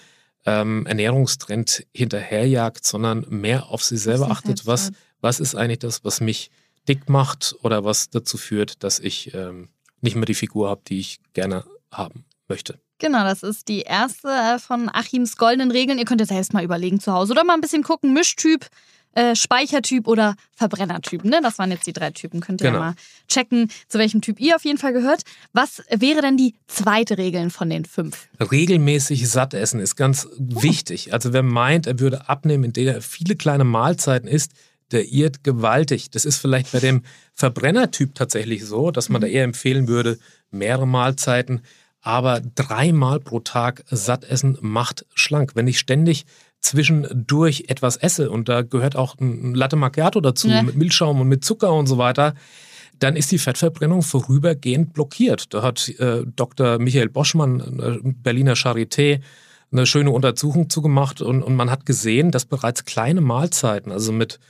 ähm, 0.47 0.87
Ernährungstrend 0.87 1.87
hinterherjagt, 1.95 2.87
sondern 2.87 3.27
mehr 3.29 3.69
auf 3.69 3.83
sich 3.83 4.01
selber 4.01 4.31
achtet, 4.31 4.67
was, 4.67 4.93
was 5.21 5.41
ist 5.41 5.55
eigentlich 5.55 5.81
das, 5.81 6.05
was 6.05 6.21
mich 6.21 6.51
dick 6.87 7.09
macht 7.09 7.55
oder 7.63 7.85
was 7.85 8.09
dazu 8.09 8.39
führt, 8.39 8.83
dass 8.83 8.99
ich 8.99 9.35
ähm, 9.35 9.69
nicht 10.01 10.17
mehr 10.17 10.27
die 10.27 10.35
Figur 10.35 10.69
habe, 10.69 10.81
die 10.89 11.01
ich 11.01 11.21
gerne 11.35 11.65
haben 11.93 12.25
möchte. 12.49 12.79
Genau, 13.01 13.23
das 13.25 13.43
ist 13.43 13.69
die 13.69 13.83
erste 13.83 14.29
äh, 14.29 14.59
von 14.59 14.89
Achims 14.93 15.37
goldenen 15.37 15.71
Regeln. 15.71 15.99
Ihr 15.99 16.05
könnt 16.05 16.21
jetzt 16.21 16.31
selbst 16.31 16.53
mal 16.53 16.65
überlegen 16.65 16.99
zu 17.01 17.13
Hause 17.13 17.33
oder 17.33 17.45
mal 17.45 17.55
ein 17.55 17.61
bisschen 17.61 17.85
gucken. 17.85 18.13
Mischtyp, 18.13 18.67
äh, 19.13 19.37
Speichertyp 19.37 20.09
oder 20.09 20.35
Verbrennertyp. 20.57 21.25
Ne? 21.25 21.39
Das 21.41 21.59
waren 21.61 21.71
jetzt 21.71 21.87
die 21.87 21.93
drei 21.93 22.11
Typen. 22.11 22.41
Könnt 22.41 22.61
ihr 22.61 22.71
Genau. 22.71 22.81
ja 22.83 22.87
mal 22.91 22.95
checken, 23.29 23.71
zu 23.87 23.99
welchem 23.99 24.21
Typ 24.21 24.41
ihr 24.41 24.57
auf 24.57 24.65
jeden 24.65 24.79
Fall 24.79 24.93
gehört. 24.93 25.23
Was 25.53 25.81
wäre 25.91 26.23
denn 26.23 26.37
die 26.37 26.55
zweite 26.67 27.19
Regel 27.19 27.51
von 27.51 27.71
den 27.71 27.85
fünf? 27.85 28.27
Regelmäßig 28.41 29.29
satt 29.29 29.55
essen 29.55 29.79
ist 29.79 29.95
ganz 29.95 30.27
wichtig. 30.37 31.13
Also 31.13 31.33
wer 31.33 31.45
meint, 31.45 31.87
er 31.87 32.01
würde 32.01 32.29
abnehmen, 32.29 32.65
indem 32.65 32.89
er 32.89 33.01
viele 33.01 33.37
kleine 33.37 33.63
Mahlzeiten 33.65 34.29
isst, 34.29 34.53
der 34.93 35.07
irrt 35.13 35.45
gewaltig. 35.45 36.11
Das 36.11 36.25
ist 36.25 36.39
vielleicht 36.39 36.73
bei 36.73 36.81
dem 36.81 37.03
Verbrennertyp 37.35 38.15
tatsächlich 38.15 38.65
so, 38.65 38.91
dass 38.91 39.09
man 39.09 39.21
da 39.21 39.27
eher 39.27 39.45
empfehlen 39.45 39.89
würde, 39.89 40.19
mehrere 40.51 40.87
Mahlzeiten. 40.87 41.61
Aber 42.01 42.41
dreimal 42.55 43.21
pro 43.21 43.41
Tag 43.41 43.85
satt 43.91 44.25
essen 44.25 44.57
macht 44.61 45.05
schlank. 45.15 45.53
Wenn 45.55 45.67
ich 45.67 45.79
ständig 45.79 46.27
zwischendurch 46.61 47.65
etwas 47.69 47.97
esse 47.97 48.31
und 48.31 48.49
da 48.49 48.63
gehört 48.63 48.97
auch 48.97 49.19
ein 49.19 49.55
Latte 49.55 49.77
Macchiato 49.77 50.21
dazu 50.21 50.49
Ja. 50.49 50.63
mit 50.63 50.77
Milchschaum 50.77 51.21
und 51.21 51.29
mit 51.29 51.45
Zucker 51.45 51.73
und 51.73 51.87
so 51.87 51.99
weiter, 51.99 52.35
dann 52.99 53.17
ist 53.17 53.31
die 53.31 53.39
Fettverbrennung 53.39 54.03
vorübergehend 54.03 54.93
blockiert. 54.93 55.55
Da 55.55 55.63
hat 55.63 55.89
äh, 55.99 56.25
Dr. 56.35 56.79
Michael 56.79 57.09
Boschmann, 57.09 57.61
äh, 57.81 58.13
Berliner 58.23 58.55
Charité, 58.55 59.21
eine 59.71 59.87
schöne 59.87 60.11
Untersuchung 60.11 60.71
zugemacht 60.71 61.21
und, 61.21 61.43
und 61.43 61.55
man 61.55 61.71
hat 61.71 61.87
gesehen, 61.87 62.31
dass 62.31 62.45
bereits 62.45 62.85
kleine 62.85 63.21
Mahlzeiten, 63.21 63.93
also 63.93 64.13
mit 64.13 64.41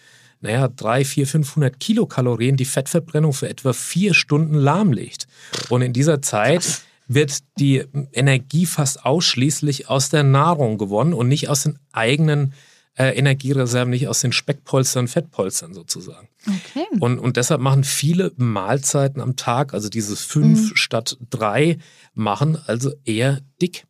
naja, 0.40 0.68
drei, 0.68 1.04
vier, 1.04 1.26
500 1.26 1.78
Kilokalorien 1.80 2.56
die 2.56 2.64
Fettverbrennung 2.64 3.32
für 3.32 3.48
etwa 3.48 3.72
vier 3.72 4.14
Stunden 4.14 4.54
lahmlegt. 4.54 5.26
Und 5.68 5.82
in 5.82 5.92
dieser 5.92 6.22
Zeit 6.22 6.82
wird 7.08 7.38
die 7.58 7.84
Energie 8.12 8.66
fast 8.66 9.04
ausschließlich 9.04 9.88
aus 9.88 10.10
der 10.10 10.22
Nahrung 10.22 10.78
gewonnen 10.78 11.14
und 11.14 11.28
nicht 11.28 11.48
aus 11.48 11.62
den 11.64 11.78
eigenen 11.92 12.52
äh, 12.98 13.16
Energiereserven, 13.16 13.90
nicht 13.90 14.08
aus 14.08 14.20
den 14.20 14.32
Speckpolstern, 14.32 15.08
Fettpolstern 15.08 15.72
sozusagen. 15.72 16.28
Okay. 16.46 16.84
Und, 17.00 17.18
und 17.18 17.36
deshalb 17.36 17.60
machen 17.60 17.84
viele 17.84 18.32
Mahlzeiten 18.36 19.22
am 19.22 19.36
Tag, 19.36 19.72
also 19.72 19.88
dieses 19.88 20.22
fünf 20.22 20.70
Mhm. 20.70 20.76
statt 20.76 21.16
drei, 21.30 21.78
machen 22.14 22.58
also 22.66 22.92
eher 23.04 23.40
dick. 23.62 23.84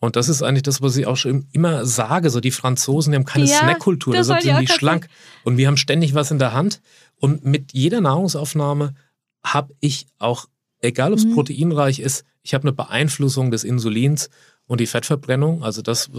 Und 0.00 0.14
das 0.16 0.28
ist 0.28 0.42
eigentlich 0.42 0.62
das, 0.62 0.80
was 0.80 0.96
ich 0.96 1.06
auch 1.06 1.16
schon 1.16 1.46
immer 1.52 1.84
sage. 1.84 2.30
So 2.30 2.40
die 2.40 2.52
Franzosen, 2.52 3.12
die 3.12 3.16
haben 3.16 3.24
keine 3.24 3.46
Ja, 3.46 3.58
Snackkultur, 3.58 4.14
deshalb 4.14 4.42
sind 4.42 4.60
die 4.60 4.68
schlank. 4.68 5.08
Und 5.44 5.56
wir 5.56 5.66
haben 5.66 5.76
ständig 5.76 6.14
was 6.14 6.30
in 6.30 6.38
der 6.38 6.52
Hand. 6.52 6.80
Und 7.20 7.44
mit 7.44 7.72
jeder 7.72 8.00
Nahrungsaufnahme 8.00 8.94
habe 9.42 9.74
ich 9.80 10.06
auch, 10.18 10.46
egal 10.80 11.12
ob 11.12 11.18
es 11.18 11.24
Mhm. 11.24 11.34
proteinreich 11.34 11.98
ist, 11.98 12.24
ich 12.42 12.54
habe 12.54 12.62
eine 12.62 12.72
Beeinflussung 12.72 13.50
des 13.50 13.64
Insulins 13.64 14.30
und 14.66 14.80
die 14.80 14.86
Fettverbrennung, 14.86 15.64
also 15.64 15.82
das, 15.82 16.10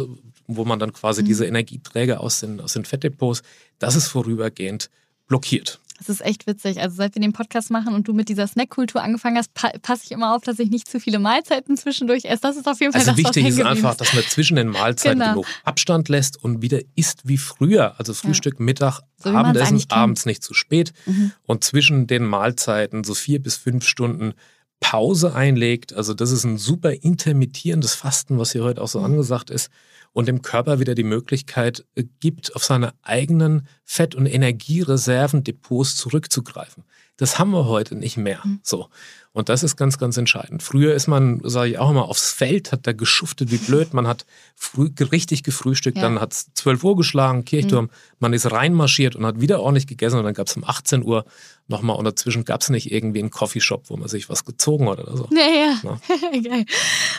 wo 0.48 0.66
man 0.66 0.80
dann 0.80 0.92
quasi 0.92 1.22
Mhm. 1.22 1.26
diese 1.28 1.46
Energieträger 1.46 2.20
aus 2.20 2.42
den, 2.42 2.60
aus 2.60 2.74
den 2.74 2.84
Fettdepots, 2.84 3.44
das 3.78 3.96
ist 3.96 4.08
vorübergehend 4.08 4.90
blockiert. 5.28 5.80
Das 6.00 6.10
ist 6.10 6.22
echt 6.22 6.48
witzig. 6.48 6.80
Also 6.80 6.96
seit 6.96 7.14
wir 7.16 7.22
den 7.22 7.34
Podcast 7.34 7.70
machen 7.72 7.94
und 7.94 8.08
du 8.08 8.14
mit 8.14 8.30
dieser 8.30 8.48
Snackkultur 8.48 9.04
angefangen 9.04 9.38
hast, 9.38 9.54
pa 9.54 9.70
passe 9.82 10.04
ich 10.06 10.12
immer 10.12 10.34
auf, 10.36 10.42
dass 10.44 10.58
ich 10.60 10.70
nicht 10.70 10.88
zu 10.88 11.00
viele 11.00 11.20
Mahlzeiten 11.20 11.78
zwischendurch 11.78 12.26
esse. 12.26 12.42
Das 12.42 12.56
ist 12.58 12.68
auf 12.68 12.80
jeden 12.80 12.94
Fall 12.94 13.02
Also 13.02 13.12
das, 13.12 13.18
wichtig 13.18 13.46
ist 13.48 13.62
einfach, 13.62 13.96
dass 13.96 14.14
man 14.14 14.24
zwischen 14.24 14.56
den 14.56 14.70
Mahlzeiten 14.70 15.20
Genau. 15.20 15.32
genug 15.34 15.46
Abstand 15.66 16.10
lässt 16.10 16.42
und 16.44 16.62
wieder 16.62 16.80
isst 16.96 17.28
wie 17.28 17.38
frühr. 17.38 18.00
Also 18.00 18.14
Frühstück, 18.14 18.60
Mittag, 18.60 19.02
So 19.18 19.30
Abendessen, 19.30 19.84
abends 19.90 20.26
nicht 20.26 20.42
zu 20.44 20.54
spät. 20.54 20.94
Mhm. 21.06 21.34
Und 21.46 21.64
zwischen 21.64 22.08
den 22.08 22.24
Mahlzeiten 22.26 23.04
so 23.04 23.14
vier 23.14 23.42
bis 23.42 23.58
fünf 23.58 23.86
Stunden 23.86 24.34
Pause 24.80 25.36
einlegt. 25.36 25.92
Also 25.94 26.14
das 26.14 26.32
ist 26.32 26.46
ein 26.46 26.58
super 26.58 26.94
intermittierendes 27.04 27.96
Fasten, 27.96 28.40
was 28.40 28.54
hier 28.54 28.64
heute 28.64 28.82
auch 28.82 28.88
so 28.88 29.00
Mhm. 29.00 29.06
angesagt 29.06 29.50
ist. 29.50 29.70
Und 30.14 30.28
dem 30.28 30.42
Körper 30.42 30.80
wieder 30.80 30.96
die 30.96 31.04
Möglichkeit 31.04 31.86
äh, 31.96 32.04
gibt, 32.20 32.56
auf 32.56 32.64
seine 32.64 32.94
eigenen 33.04 33.68
Fett- 33.92 34.14
und 34.14 34.28
Energiereservendepots 34.28 35.96
zurückzugreifen. 35.96 36.84
Das 37.18 37.40
haben 37.40 37.50
wir 37.52 37.66
heute 37.66 37.96
nicht 37.96 38.18
mehr. 38.18 38.40
Mhm. 38.44 38.60
So. 38.62 38.88
Und 39.32 39.50
das 39.50 39.62
ist 39.64 39.76
ganz, 39.78 39.98
ganz 39.98 40.18
entscheidend. 40.18 40.64
Früher 40.64 40.94
ist 40.96 41.08
man, 41.08 41.40
sage 41.44 41.72
ich 41.72 41.78
auch 41.80 41.90
immer, 41.92 42.08
aufs 42.10 42.32
Feld, 42.32 42.72
hat 42.72 42.88
da 42.88 42.94
geschuftet 42.94 43.52
wie 43.52 43.58
blöd. 43.58 43.94
Man 43.94 44.08
hat 44.08 44.26
früh, 44.56 44.90
richtig 45.12 45.44
gefrühstückt, 45.44 45.98
Ja. 45.98 46.10
Mhm. 46.10 46.16
dann 46.16 46.22
hat 46.22 46.34
es 46.34 46.54
12 46.54 46.84
Uhr 46.84 46.96
geschlagen, 46.96 47.46
Kirchturm. 47.46 47.90
Man 48.20 48.34
ist 48.34 48.52
reinmarschiert 48.52 49.16
und 49.16 49.26
hat 49.26 49.40
wieder 49.42 49.60
ordentlich 49.62 49.88
gegessen 49.88 50.18
und 50.18 50.24
dann 50.24 50.34
gab 50.34 50.48
es 50.48 50.56
um 50.56 50.64
18 50.64 51.04
Uhr 51.04 51.26
nochmal 51.68 51.96
und 51.98 52.06
dazwischen 52.06 52.44
gab 52.46 52.62
es 52.62 52.70
nicht 52.70 52.92
irgendwie 52.92 53.20
einen 53.20 53.30
Coffeeshop, 53.30 53.90
wo 53.90 53.98
man 53.98 54.08
sich 54.08 54.30
was 54.30 54.46
gezogen 54.46 54.90
hat 54.90 55.00
oder 55.00 55.16
so. 55.16 55.30
Ja, 55.32 55.48
ja. 55.48 55.80
Ja. 55.84 56.40
Geil. 56.50 56.66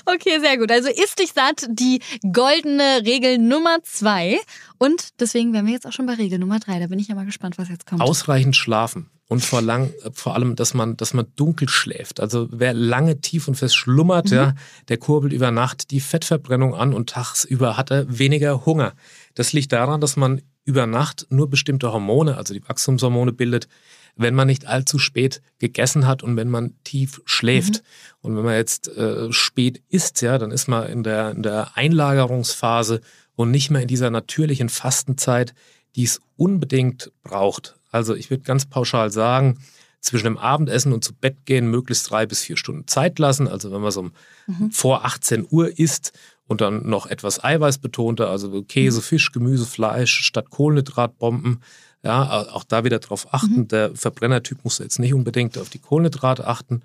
Okay, 0.06 0.40
sehr 0.40 0.58
gut. 0.58 0.72
Also 0.72 0.88
isst 0.88 1.18
dich 1.20 1.32
satt, 1.32 1.66
die 1.70 2.00
goldene 2.32 3.02
Regel 3.04 3.38
Nummer 3.38 3.78
zwei. 3.84 4.40
Und 4.78 5.20
deswegen 5.20 5.52
wären 5.52 5.66
wir 5.66 5.74
jetzt 5.74 5.86
auch 5.86 5.92
schon 5.92 6.06
bei 6.06 6.14
Regel 6.14 6.38
Nummer 6.38 6.58
drei. 6.60 6.78
Da 6.78 6.86
bin 6.86 6.98
ich 6.98 7.08
ja 7.08 7.14
mal 7.14 7.26
gespannt, 7.26 7.58
was 7.58 7.68
jetzt 7.68 7.86
kommt. 7.86 8.00
Ausreichend 8.00 8.56
schlafen. 8.56 9.10
und 9.28 9.44
vor, 9.44 9.62
lang, 9.62 9.92
vor 10.12 10.34
allem, 10.34 10.56
dass 10.56 10.74
man, 10.74 10.96
dass 10.96 11.14
man 11.14 11.26
dunkel 11.36 11.68
schläft. 11.68 12.18
Also 12.18 12.48
wer 12.50 12.74
lange 12.74 13.20
tief 13.20 13.46
und 13.46 13.54
fest 13.54 13.76
schlummert, 13.76 14.30
mhm. 14.30 14.36
ja, 14.36 14.54
der 14.88 14.98
kurbelt 14.98 15.32
über 15.32 15.52
Nacht 15.52 15.92
die 15.92 16.00
Fettverbrennung 16.00 16.74
an 16.74 16.92
und 16.92 17.10
tagsüber 17.10 17.76
hat 17.76 17.92
er 17.92 18.18
weniger 18.18 18.66
Hunger. 18.66 18.92
Das 19.34 19.52
liegt 19.52 19.72
daran, 19.72 20.00
dass 20.00 20.16
man 20.16 20.42
über 20.64 20.86
Nacht 20.86 21.26
nur 21.30 21.48
bestimmte 21.48 21.92
Hormone, 21.92 22.36
also 22.36 22.54
die 22.54 22.68
Wachstumshormone 22.68 23.32
bildet, 23.32 23.68
wenn 24.16 24.34
man 24.34 24.48
nicht 24.48 24.66
allzu 24.66 24.98
spät 24.98 25.40
gegessen 25.58 26.06
hat 26.06 26.22
und 26.22 26.36
wenn 26.36 26.50
man 26.50 26.74
tief 26.84 27.22
schläft. 27.24 27.74
Mhm. 27.74 27.82
Und 28.22 28.36
wenn 28.36 28.44
man 28.44 28.54
jetzt 28.54 28.88
äh, 28.88 29.32
spät 29.32 29.82
isst, 29.88 30.22
ja, 30.22 30.38
dann 30.38 30.50
ist 30.50 30.68
man 30.68 30.88
in 30.88 31.02
der, 31.02 31.30
in 31.30 31.42
der 31.42 31.76
Einlagerungsphase 31.76 33.00
und 33.36 33.50
nicht 33.50 33.70
mehr 33.70 33.82
in 33.82 33.88
dieser 33.88 34.10
natürlichen 34.10 34.68
Fastenzeit, 34.68 35.54
die 35.96 36.04
es 36.04 36.20
unbedingt 36.36 37.12
braucht. 37.22 37.76
Also 37.90 38.14
ich 38.14 38.30
würde 38.30 38.44
ganz 38.44 38.66
pauschal 38.66 39.10
sagen, 39.10 39.58
zwischen 40.00 40.24
dem 40.24 40.38
Abendessen 40.38 40.92
und 40.92 41.04
zu 41.04 41.12
Bett 41.14 41.44
gehen 41.44 41.70
möglichst 41.70 42.10
drei 42.10 42.26
bis 42.26 42.40
vier 42.42 42.56
Stunden 42.56 42.86
Zeit 42.86 43.18
lassen. 43.18 43.48
Also 43.48 43.70
wenn 43.70 43.82
man 43.82 43.90
so 43.90 44.10
mhm. 44.46 44.70
vor 44.72 45.04
18 45.04 45.46
Uhr 45.50 45.78
isst 45.78 46.12
und 46.46 46.60
dann 46.60 46.88
noch 46.88 47.06
etwas 47.06 47.44
Eiweiß 47.44 47.78
betonte, 47.78 48.28
also 48.28 48.62
Käse, 48.62 49.00
mhm. 49.00 49.04
Fisch, 49.04 49.32
Gemüse, 49.32 49.66
Fleisch 49.66 50.20
statt 50.20 50.50
Kohlenhydratbomben. 50.50 51.62
Ja, 52.02 52.46
auch 52.52 52.64
da 52.64 52.82
wieder 52.84 52.98
drauf 52.98 53.34
achten. 53.34 53.60
Mhm. 53.60 53.68
Der 53.68 53.94
Verbrennertyp 53.94 54.64
muss 54.64 54.78
jetzt 54.78 54.98
nicht 54.98 55.12
unbedingt 55.12 55.58
auf 55.58 55.68
die 55.68 55.78
Kohlenhydrate 55.78 56.46
achten, 56.46 56.80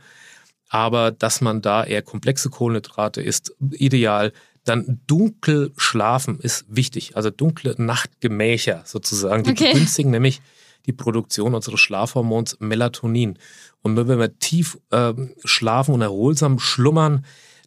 aber 0.67 1.11
dass 1.11 1.39
man 1.39 1.61
da 1.61 1.85
eher 1.85 2.01
komplexe 2.01 2.49
Kohlenhydrate 2.49 3.21
isst, 3.21 3.53
ideal. 3.71 4.33
Dann 4.65 4.99
dunkel 5.07 5.71
schlafen 5.77 6.39
ist 6.39 6.65
wichtig, 6.67 7.15
also 7.15 7.29
dunkle 7.29 7.75
Nachtgemächer 7.77 8.81
sozusagen, 8.85 9.43
die 9.43 9.51
okay. 9.51 9.71
begünstigen 9.71 10.11
nämlich 10.11 10.41
die 10.85 10.93
Produktion 10.93 11.55
unseres 11.55 11.79
Schlafhormons 11.79 12.57
Melatonin. 12.59 13.37
Und 13.81 13.95
wenn 13.95 14.19
wir 14.19 14.39
tief 14.39 14.77
äh, 14.91 15.13
schlafen 15.43 15.93
und 15.93 16.01
erholsam 16.01 16.59
schlummern, 16.59 17.25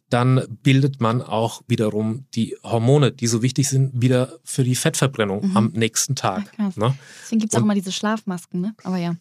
dann 0.09 0.41
bildet 0.63 0.99
man 1.01 1.21
auch 1.21 1.61
wiederum 1.67 2.25
die 2.33 2.57
Hormone, 2.63 3.11
die 3.11 3.27
so 3.27 3.41
wichtig 3.41 3.69
sind, 3.69 4.01
wieder 4.01 4.39
für 4.43 4.63
die 4.63 4.75
Fettverbrennung 4.75 5.49
mhm. 5.49 5.57
am 5.57 5.71
nächsten 5.73 6.15
Tag. 6.15 6.51
Ja, 6.57 6.71
ne? 6.75 6.97
Deswegen 7.23 7.39
gibt 7.39 7.53
es 7.53 7.59
auch 7.59 7.63
immer 7.63 7.75
diese 7.75 7.91
Schlafmasken, 7.91 8.59
ne? 8.59 8.75
Aber 8.83 8.97
ja. 8.97 9.15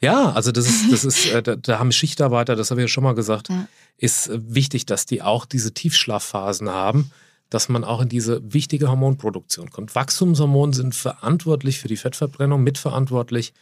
Ja, 0.00 0.32
also 0.32 0.50
das 0.50 0.68
ist, 0.68 0.92
das 0.92 1.04
ist, 1.04 1.26
äh, 1.26 1.42
da, 1.44 1.54
da, 1.54 1.78
haben 1.78 1.92
Schichtarbeiter, 1.92 2.56
das 2.56 2.72
habe 2.72 2.80
ich 2.80 2.86
ja 2.86 2.88
schon 2.88 3.04
mal 3.04 3.14
gesagt, 3.14 3.50
ja. 3.50 3.68
Ist 3.96 4.30
wichtig, 4.32 4.86
dass 4.86 5.06
die 5.06 5.22
auch 5.22 5.46
diese 5.46 5.72
Tiefschlafphasen 5.72 6.68
haben, 6.70 7.10
dass 7.50 7.68
man 7.68 7.84
auch 7.84 8.00
in 8.00 8.08
diese 8.08 8.52
wichtige 8.52 8.88
Hormonproduktion 8.88 9.70
kommt. 9.70 9.94
Wachstumshormone 9.94 10.72
sind 10.72 10.94
verantwortlich 10.94 11.78
für 11.78 11.88
die 11.88 11.96
Fettverbrennung, 11.96 12.62
mitverantwortlich. 12.62 13.52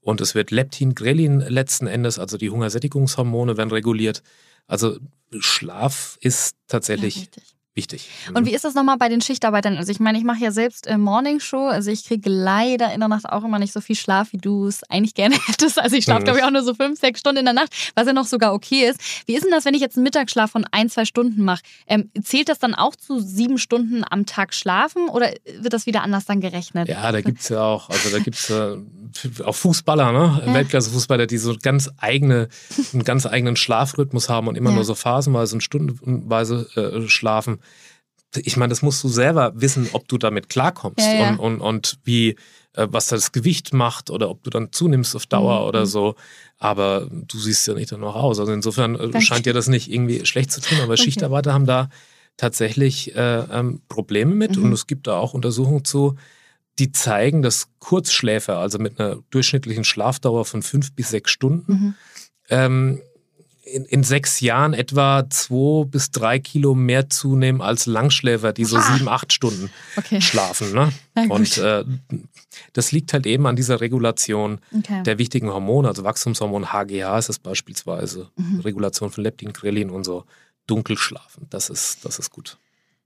Und 0.00 0.20
es 0.20 0.34
wird 0.34 0.50
Leptin, 0.50 0.94
Grelin 0.94 1.40
letzten 1.40 1.86
Endes, 1.86 2.18
also 2.18 2.36
die 2.36 2.50
Hungersättigungshormone 2.50 3.56
werden 3.56 3.70
reguliert. 3.70 4.22
Also 4.66 4.98
Schlaf 5.38 6.16
ist 6.20 6.56
tatsächlich 6.68 7.16
ja, 7.36 7.42
wichtig. 7.74 8.08
Und 8.28 8.42
mhm. 8.42 8.46
wie 8.46 8.54
ist 8.54 8.64
das 8.64 8.74
nochmal 8.74 8.96
bei 8.96 9.08
den 9.08 9.20
Schichtarbeitern? 9.20 9.76
Also 9.76 9.90
ich 9.90 9.98
meine, 9.98 10.16
ich 10.18 10.24
mache 10.24 10.38
ja 10.38 10.50
selbst 10.52 10.86
äh, 10.86 10.96
Morning 10.96 11.40
Show, 11.40 11.66
also 11.66 11.90
ich 11.90 12.04
kriege 12.04 12.30
leider 12.30 12.92
in 12.92 13.00
der 13.00 13.08
Nacht 13.08 13.28
auch 13.28 13.44
immer 13.44 13.58
nicht 13.58 13.72
so 13.72 13.80
viel 13.80 13.96
Schlaf, 13.96 14.32
wie 14.32 14.38
du 14.38 14.66
es 14.66 14.82
eigentlich 14.84 15.14
gerne 15.14 15.36
hättest. 15.46 15.78
Also 15.78 15.96
ich 15.96 16.04
schlafe, 16.04 16.20
mhm. 16.20 16.24
glaube 16.24 16.38
ich, 16.38 16.44
auch 16.44 16.50
nur 16.50 16.62
so 16.62 16.74
fünf, 16.74 17.00
sechs 17.00 17.20
Stunden 17.20 17.38
in 17.38 17.44
der 17.44 17.54
Nacht, 17.54 17.74
was 17.94 18.06
ja 18.06 18.12
noch 18.12 18.26
sogar 18.26 18.54
okay 18.54 18.88
ist. 18.88 19.00
Wie 19.26 19.34
ist 19.34 19.44
denn 19.44 19.50
das, 19.50 19.64
wenn 19.64 19.74
ich 19.74 19.80
jetzt 19.80 19.96
einen 19.96 20.04
Mittagsschlaf 20.04 20.50
von 20.50 20.64
ein, 20.70 20.88
zwei 20.88 21.04
Stunden 21.04 21.42
mache? 21.42 21.62
Ähm, 21.86 22.10
zählt 22.22 22.48
das 22.48 22.58
dann 22.58 22.74
auch 22.74 22.94
zu 22.94 23.18
sieben 23.18 23.58
Stunden 23.58 24.04
am 24.08 24.24
Tag 24.26 24.54
schlafen 24.54 25.08
oder 25.08 25.32
wird 25.58 25.72
das 25.72 25.86
wieder 25.86 26.02
anders 26.02 26.26
dann 26.26 26.40
gerechnet? 26.40 26.88
Ja, 26.88 27.10
da 27.10 27.20
gibt 27.20 27.40
es 27.40 27.48
ja 27.48 27.62
auch, 27.62 27.90
also 27.90 28.10
da 28.10 28.18
gibt 28.20 28.36
es 28.36 28.50
äh, 28.50 28.76
auch 29.44 29.54
Fußballer, 29.54 30.12
ne? 30.12 30.42
Ja. 30.46 30.54
Weltklasse-Fußballer, 30.54 31.26
die 31.26 31.38
so 31.38 31.56
ganz 31.60 31.90
eigene, 31.98 32.48
einen 32.92 33.04
ganz 33.04 33.26
eigenen 33.26 33.56
Schlafrhythmus 33.56 34.28
haben 34.28 34.46
und 34.46 34.56
immer 34.56 34.70
ja. 34.70 34.76
nur 34.76 34.84
so 34.84 34.94
phasenweise 34.94 35.56
und 35.56 35.60
stundenweise 35.60 36.68
äh, 36.76 37.08
schlafen 37.08 37.58
ich 38.36 38.56
meine, 38.56 38.70
das 38.70 38.82
musst 38.82 39.02
du 39.04 39.08
selber 39.08 39.52
wissen, 39.54 39.88
ob 39.92 40.08
du 40.08 40.18
damit 40.18 40.48
klarkommst 40.48 40.98
ja, 40.98 41.14
ja. 41.14 41.30
Und, 41.30 41.38
und, 41.38 41.60
und 41.60 41.98
wie, 42.04 42.30
äh, 42.74 42.86
was 42.90 43.06
das 43.06 43.32
Gewicht 43.32 43.72
macht 43.72 44.10
oder 44.10 44.30
ob 44.30 44.42
du 44.42 44.50
dann 44.50 44.72
zunimmst 44.72 45.14
auf 45.14 45.26
Dauer 45.26 45.60
mhm. 45.60 45.68
oder 45.68 45.86
so. 45.86 46.14
Aber 46.58 47.08
du 47.10 47.38
siehst 47.38 47.66
ja 47.66 47.74
nicht 47.74 47.92
danach 47.92 48.14
aus. 48.14 48.40
Also 48.40 48.52
insofern 48.52 48.96
äh, 48.96 49.20
scheint 49.20 49.46
dir 49.46 49.52
das 49.52 49.68
nicht 49.68 49.90
irgendwie 49.90 50.26
schlecht 50.26 50.50
zu 50.52 50.60
tun. 50.60 50.78
Aber 50.78 50.94
okay. 50.94 51.02
Schichtarbeiter 51.02 51.52
haben 51.52 51.66
da 51.66 51.88
tatsächlich 52.36 53.14
äh, 53.14 53.38
ähm, 53.40 53.82
Probleme 53.88 54.34
mit 54.34 54.56
mhm. 54.56 54.64
und 54.64 54.72
es 54.72 54.86
gibt 54.86 55.06
da 55.06 55.16
auch 55.18 55.34
Untersuchungen 55.34 55.84
zu, 55.84 56.16
die 56.78 56.90
zeigen, 56.90 57.42
dass 57.42 57.68
Kurzschläfer, 57.78 58.58
also 58.58 58.78
mit 58.78 58.98
einer 58.98 59.18
durchschnittlichen 59.30 59.84
Schlafdauer 59.84 60.44
von 60.44 60.62
fünf 60.62 60.92
bis 60.92 61.10
sechs 61.10 61.30
Stunden, 61.30 61.72
mhm. 61.72 61.94
ähm, 62.50 63.02
in, 63.64 63.84
in 63.84 64.04
sechs 64.04 64.40
Jahren 64.40 64.74
etwa 64.74 65.28
zwei 65.30 65.84
bis 65.84 66.10
drei 66.10 66.38
Kilo 66.38 66.74
mehr 66.74 67.08
zunehmen 67.08 67.60
als 67.60 67.86
Langschläfer, 67.86 68.52
die 68.52 68.64
so 68.64 68.78
sieben, 68.80 69.08
acht 69.08 69.32
Stunden 69.32 69.70
okay. 69.96 70.20
schlafen. 70.20 70.72
Ne? 70.72 70.92
Und 71.28 71.58
äh, 71.58 71.84
das 72.72 72.92
liegt 72.92 73.12
halt 73.12 73.26
eben 73.26 73.46
an 73.46 73.56
dieser 73.56 73.80
Regulation 73.80 74.60
okay. 74.76 75.02
der 75.02 75.18
wichtigen 75.18 75.50
Hormone, 75.50 75.88
also 75.88 76.04
Wachstumshormon 76.04 76.72
HGH 76.72 77.18
ist 77.18 77.28
es 77.30 77.38
beispielsweise, 77.38 78.30
mhm. 78.36 78.60
Regulation 78.60 79.10
von 79.10 79.24
Leptin, 79.24 79.52
Grelin 79.52 79.90
und 79.90 80.04
so. 80.04 80.24
Dunkelschlafen, 80.66 81.46
das 81.50 81.68
ist, 81.68 82.04
das 82.04 82.18
ist 82.18 82.30
gut. 82.30 82.58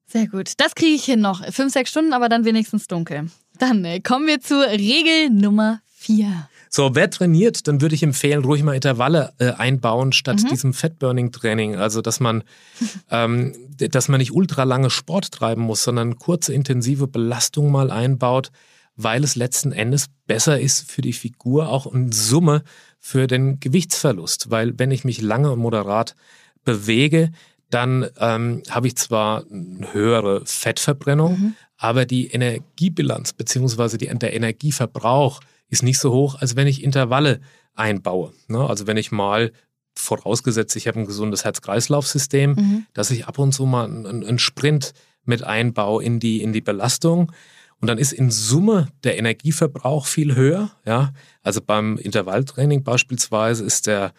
Sehr 0.06 0.26
gut. 0.26 0.52
Das 0.58 0.74
kriege 0.74 0.94
ich 0.94 1.04
hin 1.04 1.20
noch. 1.20 1.44
Fünf, 1.52 1.72
sechs 1.72 1.90
Stunden, 1.90 2.12
aber 2.12 2.28
dann 2.28 2.44
wenigstens 2.44 2.86
dunkel. 2.86 3.30
Dann 3.58 3.84
äh, 3.84 4.00
kommen 4.00 4.26
wir 4.26 4.40
zur 4.40 4.64
Regel 4.64 5.28
Nummer 5.30 5.82
vier. 5.86 6.48
So, 6.70 6.94
wer 6.94 7.10
trainiert, 7.10 7.66
dann 7.68 7.80
würde 7.80 7.94
ich 7.94 8.02
empfehlen, 8.02 8.44
ruhig 8.44 8.62
mal 8.62 8.74
Intervalle 8.74 9.32
äh, 9.38 9.52
einbauen 9.52 10.12
statt 10.12 10.42
mhm. 10.42 10.48
diesem 10.48 10.74
Fat-Burning-Training. 10.74 11.76
Also, 11.76 12.02
dass 12.02 12.20
man, 12.20 12.44
ähm, 13.10 13.54
dass 13.76 14.08
man 14.08 14.18
nicht 14.18 14.32
ultra 14.32 14.64
lange 14.64 14.90
Sport 14.90 15.32
treiben 15.32 15.62
muss, 15.62 15.82
sondern 15.82 16.18
kurze, 16.18 16.52
intensive 16.52 17.06
Belastung 17.06 17.70
mal 17.70 17.90
einbaut, 17.90 18.50
weil 18.96 19.22
es 19.22 19.36
letzten 19.36 19.72
Endes 19.72 20.06
besser 20.26 20.60
ist 20.60 20.90
für 20.90 21.02
die 21.02 21.12
Figur, 21.12 21.68
auch 21.68 21.92
in 21.92 22.10
Summe 22.12 22.62
für 22.98 23.26
den 23.26 23.60
Gewichtsverlust. 23.60 24.50
Weil 24.50 24.78
wenn 24.78 24.90
ich 24.90 25.04
mich 25.04 25.20
lange 25.20 25.52
und 25.52 25.60
moderat 25.60 26.16
bewege, 26.64 27.30
dann 27.70 28.06
ähm, 28.18 28.62
habe 28.70 28.86
ich 28.86 28.96
zwar 28.96 29.44
eine 29.50 29.92
höhere 29.92 30.44
Fettverbrennung, 30.46 31.40
mhm. 31.40 31.54
aber 31.76 32.06
die 32.06 32.28
Energiebilanz 32.28 33.34
beziehungsweise 33.34 33.98
die, 33.98 34.06
der 34.06 34.34
Energieverbrauch 34.34 35.40
ist 35.68 35.82
nicht 35.82 35.98
so 35.98 36.12
hoch, 36.12 36.36
als 36.40 36.56
wenn 36.56 36.66
ich 36.66 36.82
Intervalle 36.82 37.40
einbaue. 37.74 38.32
Ne? 38.48 38.58
Also 38.68 38.86
wenn 38.86 38.96
ich 38.96 39.12
mal 39.12 39.52
vorausgesetzt, 39.94 40.76
ich 40.76 40.88
habe 40.88 41.00
ein 41.00 41.06
gesundes 41.06 41.44
Herz-Kreislauf-System, 41.44 42.50
mhm. 42.52 42.86
dass 42.94 43.10
ich 43.10 43.26
ab 43.26 43.38
und 43.38 43.52
zu 43.52 43.66
mal 43.66 43.84
einen, 43.84 44.06
einen 44.06 44.38
Sprint 44.38 44.92
mit 45.24 45.44
einbaue 45.44 46.02
in 46.02 46.20
die, 46.20 46.42
in 46.42 46.52
die 46.52 46.60
Belastung. 46.60 47.32
Und 47.80 47.88
dann 47.88 47.98
ist 47.98 48.12
in 48.12 48.30
Summe 48.30 48.88
der 49.04 49.18
Energieverbrauch 49.18 50.06
viel 50.06 50.34
höher. 50.34 50.70
Ja? 50.84 51.12
Also 51.42 51.60
beim 51.60 51.96
Intervalltraining 51.96 52.82
beispielsweise 52.82 53.64
ist 53.64 53.86
der, 53.86 54.12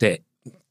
der, 0.00 0.18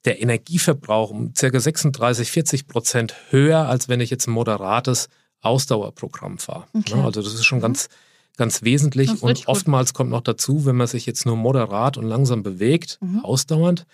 der 0.05 0.22
Energieverbrauch 0.22 1.10
um 1.10 1.34
ca. 1.34 1.60
36, 1.60 2.31
40 2.31 2.67
Prozent 2.67 3.15
höher, 3.29 3.67
als 3.67 3.89
wenn 3.89 4.01
ich 4.01 4.10
jetzt 4.10 4.27
ein 4.27 4.31
moderates 4.31 5.07
Ausdauerprogramm 5.41 6.38
fahre. 6.38 6.65
Okay. 6.74 6.96
Ne? 6.96 7.03
Also 7.03 7.22
das 7.22 7.34
ist 7.34 7.46
schon 7.46 7.60
mhm. 7.60 7.63
ganz, 7.63 7.89
ganz 8.38 8.63
wesentlich. 8.63 9.22
Und 9.22 9.48
oftmals 9.48 9.94
kommt 9.94 10.12
noch 10.12 10.22
dazu, 10.22 10.65
wenn 10.65 10.75
man 10.75 10.88
sich 10.88 11.06
jetzt 11.06 11.25
nur 11.25 11.36
moderat 11.36 11.98
und 11.98 12.06
langsam 12.06 12.44
bewegt, 12.44 13.00
mhm. 13.01 13.25
ausdauernd, 13.25 13.86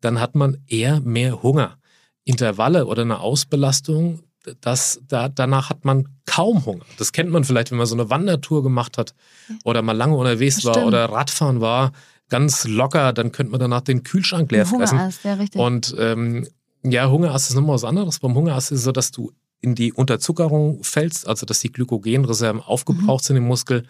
dann 0.00 0.20
hat 0.20 0.34
man 0.34 0.58
eher 0.66 1.00
mehr 1.00 1.42
Hunger. 1.42 1.78
Intervalle 2.24 2.86
oder 2.86 3.02
eine 3.02 3.20
Ausbelastung, 3.20 4.20
das, 4.60 5.00
da, 5.06 5.28
danach 5.28 5.70
hat 5.70 5.84
man 5.84 6.08
kaum 6.26 6.64
Hunger. 6.64 6.84
Das 6.98 7.12
kennt 7.12 7.30
man 7.30 7.44
vielleicht, 7.44 7.70
wenn 7.70 7.78
man 7.78 7.86
so 7.86 7.94
eine 7.94 8.10
Wandertour 8.10 8.62
gemacht 8.62 8.98
hat 8.98 9.14
oder 9.64 9.82
mal 9.82 9.96
lange 9.96 10.16
unterwegs 10.16 10.64
war 10.64 10.86
oder 10.86 11.06
Radfahren 11.06 11.60
war, 11.60 11.92
ganz 12.28 12.66
locker, 12.66 13.12
dann 13.12 13.32
könnte 13.32 13.52
man 13.52 13.60
danach 13.60 13.80
den 13.80 14.02
Kühlschrank 14.02 14.50
leer 14.52 14.66
fressen. 14.66 15.00
Ja, 15.24 15.34
richtig. 15.34 15.60
Und 15.60 15.94
ähm, 15.98 16.46
ja, 16.82 17.10
Hungerast 17.10 17.50
ist 17.50 17.56
nochmal 17.56 17.74
was 17.74 17.84
anderes. 17.84 18.20
Beim 18.20 18.34
Hungerast 18.34 18.70
ist 18.72 18.78
es 18.78 18.84
so, 18.84 18.92
dass 18.92 19.10
du 19.10 19.32
in 19.60 19.74
die 19.74 19.92
Unterzuckerung 19.92 20.82
fällst, 20.84 21.26
also 21.26 21.46
dass 21.46 21.60
die 21.60 21.72
Glykogenreserven 21.72 22.60
aufgebraucht 22.60 23.24
mhm. 23.24 23.26
sind 23.26 23.36
im 23.36 23.46
Muskel 23.46 23.84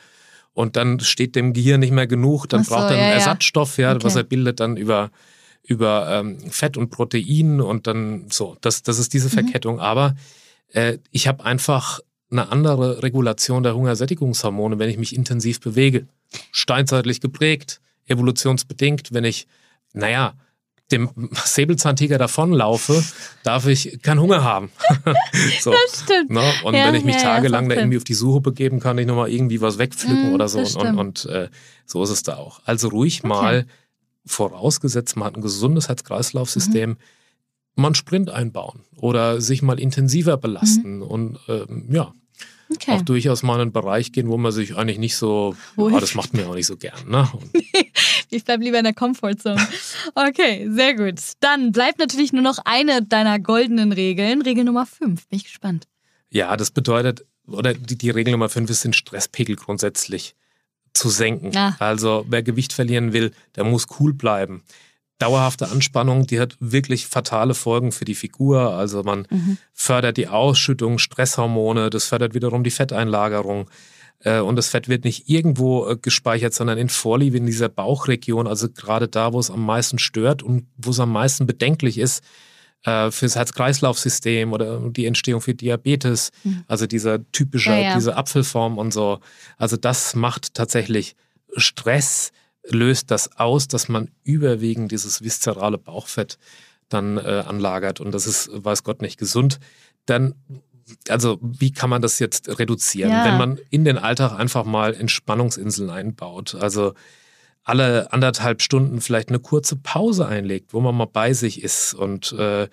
und 0.54 0.76
dann 0.76 1.00
steht 1.00 1.36
dem 1.36 1.52
Gehirn 1.52 1.80
nicht 1.80 1.92
mehr 1.92 2.06
genug, 2.06 2.48
dann 2.48 2.64
so, 2.64 2.74
braucht 2.74 2.90
er 2.90 2.96
einen 2.96 3.10
ja, 3.10 3.14
Ersatzstoff, 3.14 3.78
ja, 3.78 3.92
okay. 3.92 4.04
was 4.04 4.16
er 4.16 4.24
bildet 4.24 4.60
dann 4.60 4.76
über, 4.76 5.10
über 5.62 6.08
ähm, 6.10 6.40
Fett 6.50 6.76
und 6.76 6.90
Protein 6.90 7.60
und 7.60 7.86
dann 7.86 8.26
so, 8.30 8.56
das, 8.60 8.82
das 8.82 8.98
ist 8.98 9.12
diese 9.12 9.28
mhm. 9.28 9.32
Verkettung. 9.32 9.74
Mhm. 9.76 9.80
Aber 9.82 10.16
äh, 10.72 10.98
ich 11.10 11.28
habe 11.28 11.44
einfach 11.44 12.00
eine 12.30 12.50
andere 12.50 13.02
Regulation 13.02 13.62
der 13.62 13.74
Hungersättigungshormone, 13.74 14.78
wenn 14.78 14.90
ich 14.90 14.98
mich 14.98 15.14
intensiv 15.14 15.60
bewege. 15.60 16.08
Steinzeitlich 16.50 17.20
geprägt, 17.20 17.80
evolutionsbedingt, 18.06 19.12
wenn 19.12 19.24
ich, 19.24 19.46
naja, 19.92 20.34
dem 20.90 21.10
Säbelzahntiger 21.32 22.18
davonlaufe, 22.18 23.04
darf 23.42 23.66
ich 23.66 24.00
keinen 24.02 24.20
Hunger 24.20 24.42
haben. 24.42 24.70
so, 25.60 25.70
das 25.70 26.02
stimmt. 26.04 26.30
Ne? 26.30 26.42
Und 26.64 26.74
ja, 26.74 26.86
wenn 26.86 26.94
ich 26.94 27.04
mich 27.04 27.16
ja, 27.16 27.22
tagelang 27.22 27.68
ja, 27.68 27.74
da 27.74 27.80
irgendwie 27.82 27.98
auf 27.98 28.04
die 28.04 28.14
Suche 28.14 28.40
begeben, 28.40 28.80
kann 28.80 28.96
ich 28.98 29.06
nochmal 29.06 29.30
irgendwie 29.30 29.60
was 29.60 29.78
wegpflücken 29.78 30.30
mm, 30.30 30.34
oder 30.34 30.48
so. 30.48 30.58
Und, 30.58 30.76
und, 30.76 30.98
und 30.98 31.24
äh, 31.26 31.48
so 31.84 32.02
ist 32.02 32.10
es 32.10 32.22
da 32.22 32.36
auch. 32.36 32.60
Also 32.64 32.88
ruhig 32.88 33.20
okay. 33.20 33.28
mal 33.28 33.66
vorausgesetzt, 34.24 35.16
man 35.16 35.26
hat 35.26 35.36
ein 35.36 35.42
gesundes 35.42 35.88
Herz-Kreislauf-System, 35.88 36.90
mhm. 36.90 36.96
man 37.76 37.94
Sprint 37.94 38.30
einbauen 38.30 38.80
oder 38.96 39.40
sich 39.40 39.62
mal 39.62 39.80
intensiver 39.80 40.36
belasten 40.36 40.96
mhm. 40.96 41.02
und 41.02 41.38
ähm, 41.48 41.86
ja, 41.90 42.12
okay. 42.72 42.92
auch 42.92 43.02
durchaus 43.02 43.42
mal 43.42 43.54
in 43.56 43.60
einen 43.62 43.72
Bereich 43.72 44.12
gehen, 44.12 44.28
wo 44.28 44.36
man 44.36 44.52
sich 44.52 44.76
eigentlich 44.76 44.98
nicht 44.98 45.16
so, 45.16 45.56
oh, 45.76 45.90
das 45.98 46.14
macht 46.14 46.34
mir 46.34 46.48
auch 46.48 46.54
nicht 46.54 46.66
so 46.66 46.76
gern. 46.76 47.08
Ne? 47.08 47.28
ich 48.30 48.44
bleibe 48.44 48.64
lieber 48.64 48.78
in 48.78 48.84
der 48.84 48.94
Comfortzone. 48.94 49.60
Okay, 50.14 50.68
sehr 50.70 50.94
gut. 50.94 51.20
Dann 51.40 51.72
bleibt 51.72 51.98
natürlich 51.98 52.32
nur 52.32 52.42
noch 52.42 52.58
eine 52.64 53.02
deiner 53.02 53.38
goldenen 53.38 53.92
Regeln, 53.92 54.42
Regel 54.42 54.64
Nummer 54.64 54.86
5. 54.86 55.28
Bin 55.28 55.36
ich 55.36 55.44
gespannt. 55.44 55.86
Ja, 56.30 56.56
das 56.56 56.70
bedeutet, 56.70 57.24
oder 57.46 57.74
die, 57.74 57.96
die 57.96 58.10
Regel 58.10 58.32
Nummer 58.32 58.48
5 58.48 58.70
ist 58.70 58.84
den 58.84 58.92
Stresspegel 58.92 59.56
grundsätzlich 59.56 60.34
zu 60.92 61.08
senken. 61.08 61.52
Ja. 61.52 61.76
Also 61.78 62.24
wer 62.28 62.42
Gewicht 62.42 62.72
verlieren 62.72 63.12
will, 63.12 63.32
der 63.56 63.64
muss 63.64 63.86
cool 63.98 64.12
bleiben. 64.12 64.62
Dauerhafte 65.18 65.68
Anspannung, 65.70 66.26
die 66.26 66.38
hat 66.38 66.56
wirklich 66.60 67.06
fatale 67.06 67.54
Folgen 67.54 67.90
für 67.90 68.04
die 68.04 68.14
Figur. 68.14 68.74
Also 68.74 69.02
man 69.02 69.26
mhm. 69.30 69.58
fördert 69.72 70.16
die 70.16 70.28
Ausschüttung, 70.28 70.98
Stresshormone, 70.98 71.90
das 71.90 72.06
fördert 72.06 72.34
wiederum 72.34 72.62
die 72.62 72.70
Fetteinlagerung. 72.70 73.68
Äh, 74.20 74.40
und 74.40 74.56
das 74.56 74.68
Fett 74.68 74.88
wird 74.88 75.04
nicht 75.04 75.28
irgendwo 75.28 75.88
äh, 75.88 75.96
gespeichert, 75.96 76.54
sondern 76.54 76.78
in 76.78 76.88
Vorliebe 76.88 77.36
in 77.36 77.46
dieser 77.46 77.68
Bauchregion, 77.68 78.46
also 78.46 78.68
gerade 78.68 79.08
da, 79.08 79.32
wo 79.32 79.38
es 79.38 79.50
am 79.50 79.64
meisten 79.64 79.98
stört 79.98 80.42
und 80.42 80.66
wo 80.76 80.90
es 80.90 81.00
am 81.00 81.12
meisten 81.12 81.46
bedenklich 81.46 81.98
ist 81.98 82.22
äh, 82.84 83.10
fürs 83.10 83.36
Herz-Kreislauf-System 83.36 84.52
oder 84.52 84.80
die 84.90 85.06
Entstehung 85.06 85.40
für 85.40 85.54
Diabetes. 85.54 86.30
Mhm. 86.44 86.64
Also 86.66 86.86
dieser 86.86 87.30
typische, 87.32 87.70
ja, 87.70 87.78
ja. 87.78 87.94
diese 87.94 88.16
Apfelform 88.16 88.78
und 88.78 88.92
so. 88.92 89.20
Also 89.56 89.76
das 89.76 90.14
macht 90.14 90.54
tatsächlich 90.54 91.16
Stress, 91.56 92.32
löst 92.64 93.10
das 93.10 93.36
aus, 93.38 93.68
dass 93.68 93.88
man 93.88 94.10
überwiegend 94.24 94.92
dieses 94.92 95.22
viszerale 95.22 95.78
Bauchfett 95.78 96.38
dann 96.88 97.18
äh, 97.18 97.44
anlagert 97.46 98.00
und 98.00 98.12
das 98.12 98.26
ist, 98.26 98.50
weiß 98.52 98.82
Gott, 98.82 99.02
nicht 99.02 99.18
gesund. 99.18 99.58
Dann 100.06 100.34
also 101.08 101.38
wie 101.42 101.72
kann 101.72 101.90
man 101.90 102.02
das 102.02 102.18
jetzt 102.18 102.58
reduzieren, 102.58 103.10
ja. 103.10 103.24
wenn 103.24 103.38
man 103.38 103.58
in 103.70 103.84
den 103.84 103.98
Alltag 103.98 104.32
einfach 104.32 104.64
mal 104.64 104.94
Entspannungsinseln 104.94 105.90
einbaut? 105.90 106.54
Also 106.54 106.94
alle 107.64 108.12
anderthalb 108.12 108.62
Stunden 108.62 109.00
vielleicht 109.00 109.28
eine 109.28 109.40
kurze 109.40 109.76
Pause 109.76 110.26
einlegt, 110.26 110.72
wo 110.72 110.80
man 110.80 110.94
mal 110.94 111.06
bei 111.06 111.32
sich 111.32 111.62
ist 111.62 111.94
und 111.94 112.32
äh, 112.32 112.68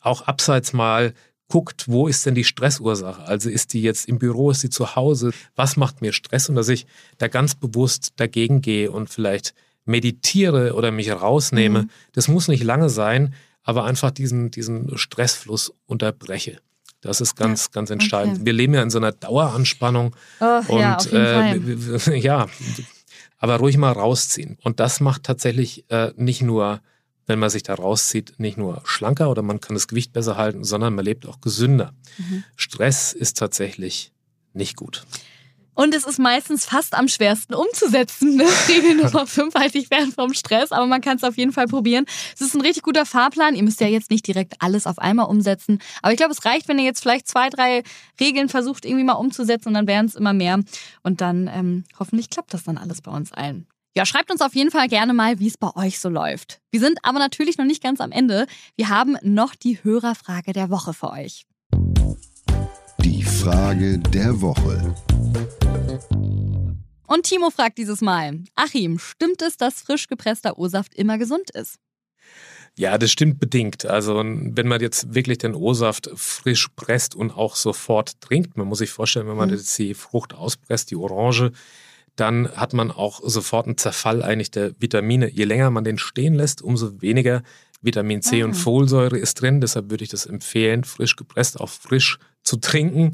auch 0.00 0.22
abseits 0.22 0.72
mal 0.72 1.12
guckt, 1.48 1.88
wo 1.88 2.06
ist 2.06 2.24
denn 2.26 2.34
die 2.34 2.44
Stressursache? 2.44 3.22
Also 3.22 3.48
ist 3.50 3.72
die 3.72 3.82
jetzt 3.82 4.08
im 4.08 4.18
Büro, 4.18 4.50
ist 4.50 4.60
sie 4.60 4.70
zu 4.70 4.96
Hause? 4.96 5.32
Was 5.56 5.76
macht 5.76 6.02
mir 6.02 6.12
Stress? 6.12 6.48
Und 6.48 6.56
dass 6.56 6.68
ich 6.68 6.86
da 7.16 7.28
ganz 7.28 7.54
bewusst 7.54 8.12
dagegen 8.16 8.60
gehe 8.60 8.90
und 8.90 9.08
vielleicht 9.08 9.54
meditiere 9.84 10.74
oder 10.74 10.90
mich 10.90 11.10
rausnehme. 11.10 11.82
Mhm. 11.82 11.90
Das 12.12 12.28
muss 12.28 12.48
nicht 12.48 12.62
lange 12.62 12.90
sein, 12.90 13.34
aber 13.62 13.84
einfach 13.84 14.10
diesen, 14.10 14.50
diesen 14.50 14.96
Stressfluss 14.96 15.72
unterbreche. 15.86 16.60
Das 17.00 17.20
ist 17.20 17.36
ganz, 17.36 17.66
ja, 17.66 17.70
ganz 17.72 17.90
entscheidend. 17.90 18.36
Okay. 18.36 18.46
Wir 18.46 18.52
leben 18.52 18.74
ja 18.74 18.82
in 18.82 18.90
so 18.90 18.98
einer 18.98 19.12
Daueranspannung. 19.12 20.16
Oh, 20.40 20.60
und 20.68 20.80
ja, 20.80 20.98
äh, 21.12 22.18
ja, 22.18 22.46
aber 23.38 23.56
ruhig 23.56 23.76
mal 23.76 23.92
rausziehen. 23.92 24.58
Und 24.62 24.80
das 24.80 25.00
macht 25.00 25.22
tatsächlich 25.22 25.84
äh, 25.90 26.12
nicht 26.16 26.42
nur, 26.42 26.80
wenn 27.26 27.38
man 27.38 27.50
sich 27.50 27.62
da 27.62 27.74
rauszieht, 27.74 28.34
nicht 28.38 28.58
nur 28.58 28.82
schlanker 28.84 29.30
oder 29.30 29.42
man 29.42 29.60
kann 29.60 29.74
das 29.74 29.86
Gewicht 29.86 30.12
besser 30.12 30.36
halten, 30.36 30.64
sondern 30.64 30.94
man 30.94 31.04
lebt 31.04 31.26
auch 31.26 31.40
gesünder. 31.40 31.92
Mhm. 32.18 32.44
Stress 32.56 33.12
ist 33.12 33.38
tatsächlich 33.38 34.12
nicht 34.52 34.76
gut. 34.76 35.06
Und 35.78 35.94
es 35.94 36.04
ist 36.04 36.18
meistens 36.18 36.64
fast 36.64 36.94
am 36.94 37.06
schwersten 37.06 37.54
umzusetzen. 37.54 38.36
Ne? 38.38 38.44
Regel 38.68 38.96
Nummer 38.96 39.26
5 39.28 39.54
halte 39.54 39.78
ich 39.78 39.88
fern 39.88 40.12
vom 40.12 40.34
Stress, 40.34 40.72
aber 40.72 40.86
man 40.86 41.00
kann 41.00 41.16
es 41.16 41.24
auf 41.24 41.36
jeden 41.36 41.52
Fall 41.52 41.66
probieren. 41.66 42.04
Es 42.34 42.40
ist 42.40 42.54
ein 42.54 42.60
richtig 42.60 42.82
guter 42.82 43.06
Fahrplan. 43.06 43.54
Ihr 43.54 43.62
müsst 43.62 43.80
ja 43.80 43.86
jetzt 43.86 44.10
nicht 44.10 44.26
direkt 44.26 44.54
alles 44.58 44.86
auf 44.86 44.98
einmal 44.98 45.26
umsetzen. 45.26 45.78
Aber 46.02 46.12
ich 46.12 46.16
glaube, 46.16 46.32
es 46.32 46.44
reicht, 46.44 46.68
wenn 46.68 46.78
ihr 46.78 46.84
jetzt 46.84 47.00
vielleicht 47.00 47.28
zwei, 47.28 47.48
drei 47.48 47.84
Regeln 48.20 48.48
versucht, 48.48 48.84
irgendwie 48.84 49.04
mal 49.04 49.14
umzusetzen 49.14 49.68
und 49.68 49.74
dann 49.74 49.86
wären 49.86 50.06
es 50.06 50.14
immer 50.16 50.32
mehr. 50.32 50.60
Und 51.02 51.20
dann 51.20 51.48
ähm, 51.52 51.84
hoffentlich 51.98 52.28
klappt 52.28 52.54
das 52.54 52.64
dann 52.64 52.76
alles 52.76 53.00
bei 53.00 53.12
uns 53.12 53.32
allen. 53.32 53.66
Ja, 53.96 54.04
schreibt 54.04 54.30
uns 54.30 54.40
auf 54.40 54.54
jeden 54.54 54.70
Fall 54.70 54.88
gerne 54.88 55.14
mal, 55.14 55.38
wie 55.38 55.48
es 55.48 55.56
bei 55.56 55.74
euch 55.76 56.00
so 56.00 56.08
läuft. 56.08 56.60
Wir 56.70 56.80
sind 56.80 56.98
aber 57.02 57.18
natürlich 57.18 57.56
noch 57.56 57.66
nicht 57.66 57.82
ganz 57.82 58.00
am 58.00 58.12
Ende. 58.12 58.46
Wir 58.76 58.88
haben 58.88 59.16
noch 59.22 59.54
die 59.54 59.82
Hörerfrage 59.82 60.52
der 60.52 60.70
Woche 60.70 60.92
für 60.92 61.10
euch. 61.10 61.46
Die 63.00 63.22
Frage 63.22 63.98
der 63.98 64.40
Woche. 64.40 64.94
Und 67.08 67.24
Timo 67.24 67.50
fragt 67.50 67.78
dieses 67.78 68.00
Mal: 68.00 68.44
Achim, 68.54 68.98
stimmt 68.98 69.42
es, 69.42 69.56
dass 69.56 69.82
frisch 69.82 70.06
gepresster 70.06 70.58
O-Saft 70.58 70.94
immer 70.94 71.18
gesund 71.18 71.50
ist? 71.50 71.78
Ja, 72.76 72.96
das 72.96 73.10
stimmt 73.10 73.40
bedingt. 73.40 73.86
Also 73.86 74.14
wenn 74.18 74.68
man 74.68 74.80
jetzt 74.80 75.12
wirklich 75.12 75.38
den 75.38 75.56
O-Saft 75.56 76.10
frisch 76.14 76.68
presst 76.76 77.16
und 77.16 77.32
auch 77.32 77.56
sofort 77.56 78.20
trinkt, 78.20 78.56
man 78.56 78.68
muss 78.68 78.78
sich 78.78 78.90
vorstellen, 78.90 79.26
wenn 79.26 79.36
man 79.36 79.48
mhm. 79.48 79.56
jetzt 79.56 79.76
die 79.78 79.94
Frucht 79.94 80.32
auspresst, 80.32 80.92
die 80.92 80.96
Orange, 80.96 81.50
dann 82.14 82.48
hat 82.54 82.74
man 82.74 82.90
auch 82.90 83.20
sofort 83.24 83.66
einen 83.66 83.78
Zerfall 83.78 84.22
eigentlich 84.22 84.50
der 84.50 84.72
Vitamine. 84.80 85.28
Je 85.28 85.44
länger 85.44 85.70
man 85.70 85.84
den 85.84 85.98
stehen 85.98 86.34
lässt, 86.34 86.62
umso 86.62 87.00
weniger 87.00 87.42
Vitamin 87.80 88.22
C 88.22 88.42
ah. 88.42 88.44
und 88.44 88.54
Folsäure 88.54 89.18
ist 89.18 89.40
drin. 89.40 89.60
Deshalb 89.60 89.90
würde 89.90 90.04
ich 90.04 90.10
das 90.10 90.26
empfehlen, 90.26 90.84
frisch 90.84 91.16
gepresst, 91.16 91.60
auch 91.60 91.68
frisch 91.70 92.18
zu 92.42 92.58
trinken. 92.58 93.12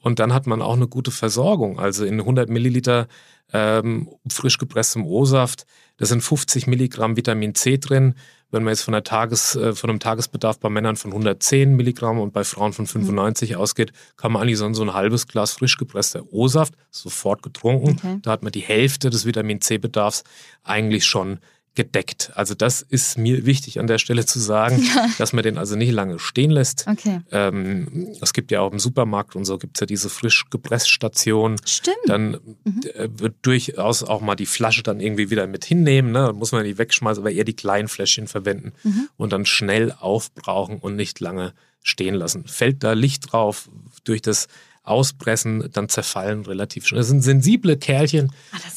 Und 0.00 0.18
dann 0.18 0.32
hat 0.32 0.46
man 0.46 0.62
auch 0.62 0.74
eine 0.74 0.88
gute 0.88 1.10
Versorgung. 1.10 1.78
Also 1.78 2.04
in 2.04 2.20
100 2.20 2.48
Milliliter 2.48 3.08
ähm, 3.54 4.08
frisch 4.28 4.58
gepresstem 4.58 5.06
O-Saft, 5.06 5.64
da 5.96 6.06
sind 6.06 6.22
50 6.22 6.66
Milligramm 6.66 7.16
Vitamin 7.16 7.54
C 7.54 7.78
drin. 7.78 8.14
Wenn 8.50 8.64
man 8.64 8.72
jetzt 8.72 8.82
von, 8.82 8.94
Tages, 9.04 9.54
äh, 9.54 9.74
von 9.74 9.90
einem 9.90 10.00
Tagesbedarf 10.00 10.58
bei 10.58 10.68
Männern 10.68 10.96
von 10.96 11.12
110 11.12 11.76
Milligramm 11.76 12.18
und 12.18 12.32
bei 12.32 12.44
Frauen 12.44 12.72
von 12.72 12.86
95 12.86 13.50
mhm. 13.50 13.56
ausgeht, 13.56 13.92
kann 14.16 14.32
man 14.32 14.42
eigentlich 14.42 14.58
so, 14.58 14.72
so 14.74 14.82
ein 14.82 14.92
halbes 14.92 15.28
Glas 15.28 15.52
frisch 15.52 15.76
gepresster 15.76 16.24
O-Saft 16.32 16.74
sofort 16.90 17.42
getrunken. 17.42 17.96
Okay. 17.98 18.18
Da 18.22 18.32
hat 18.32 18.42
man 18.42 18.52
die 18.52 18.60
Hälfte 18.60 19.08
des 19.10 19.24
Vitamin 19.24 19.60
C-Bedarfs 19.60 20.24
eigentlich 20.64 21.04
schon 21.04 21.38
gedeckt. 21.74 22.30
Also 22.34 22.54
das 22.54 22.82
ist 22.82 23.18
mir 23.18 23.46
wichtig 23.46 23.80
an 23.80 23.86
der 23.86 23.98
Stelle 23.98 24.24
zu 24.24 24.38
sagen, 24.38 24.82
ja. 24.94 25.08
dass 25.18 25.32
man 25.32 25.42
den 25.42 25.58
also 25.58 25.76
nicht 25.76 25.92
lange 25.92 26.18
stehen 26.18 26.50
lässt. 26.50 26.86
Okay. 26.86 27.20
Ähm, 27.30 28.08
es 28.20 28.32
gibt 28.32 28.50
ja 28.50 28.60
auch 28.60 28.72
im 28.72 28.78
Supermarkt 28.78 29.34
und 29.36 29.44
so 29.44 29.58
gibt 29.58 29.76
es 29.76 29.80
ja 29.80 29.86
diese 29.86 30.08
frisch 30.08 30.44
gepresst 30.50 30.88
Station. 30.88 31.56
Stimmt. 31.64 31.96
Dann 32.06 32.38
mhm. 32.64 32.80
Äh, 32.94 33.08
wird 33.18 33.34
durchaus 33.42 34.02
auch 34.02 34.20
mal 34.20 34.36
die 34.36 34.46
Flasche 34.46 34.82
dann 34.82 35.00
irgendwie 35.00 35.30
wieder 35.30 35.46
mit 35.46 35.64
hinnehmen. 35.64 36.12
Ne? 36.12 36.26
Dann 36.26 36.36
muss 36.36 36.52
man 36.52 36.64
die 36.64 36.78
wegschmeißen, 36.78 37.22
aber 37.22 37.32
eher 37.32 37.44
die 37.44 37.56
kleinen 37.56 37.88
Fläschchen 37.88 38.28
verwenden 38.28 38.72
mhm. 38.82 39.08
und 39.16 39.32
dann 39.32 39.46
schnell 39.46 39.92
aufbrauchen 39.92 40.78
und 40.78 40.96
nicht 40.96 41.20
lange 41.20 41.54
stehen 41.82 42.14
lassen. 42.14 42.44
Fällt 42.46 42.82
da 42.82 42.92
Licht 42.92 43.32
drauf 43.32 43.68
durch 44.04 44.22
das 44.22 44.48
auspressen, 44.84 45.70
dann 45.72 45.88
zerfallen 45.88 46.44
relativ 46.44 46.86
schnell. 46.86 47.00
Das 47.00 47.08
sind 47.08 47.22
sensible 47.22 47.76
Kerlchen, 47.76 48.32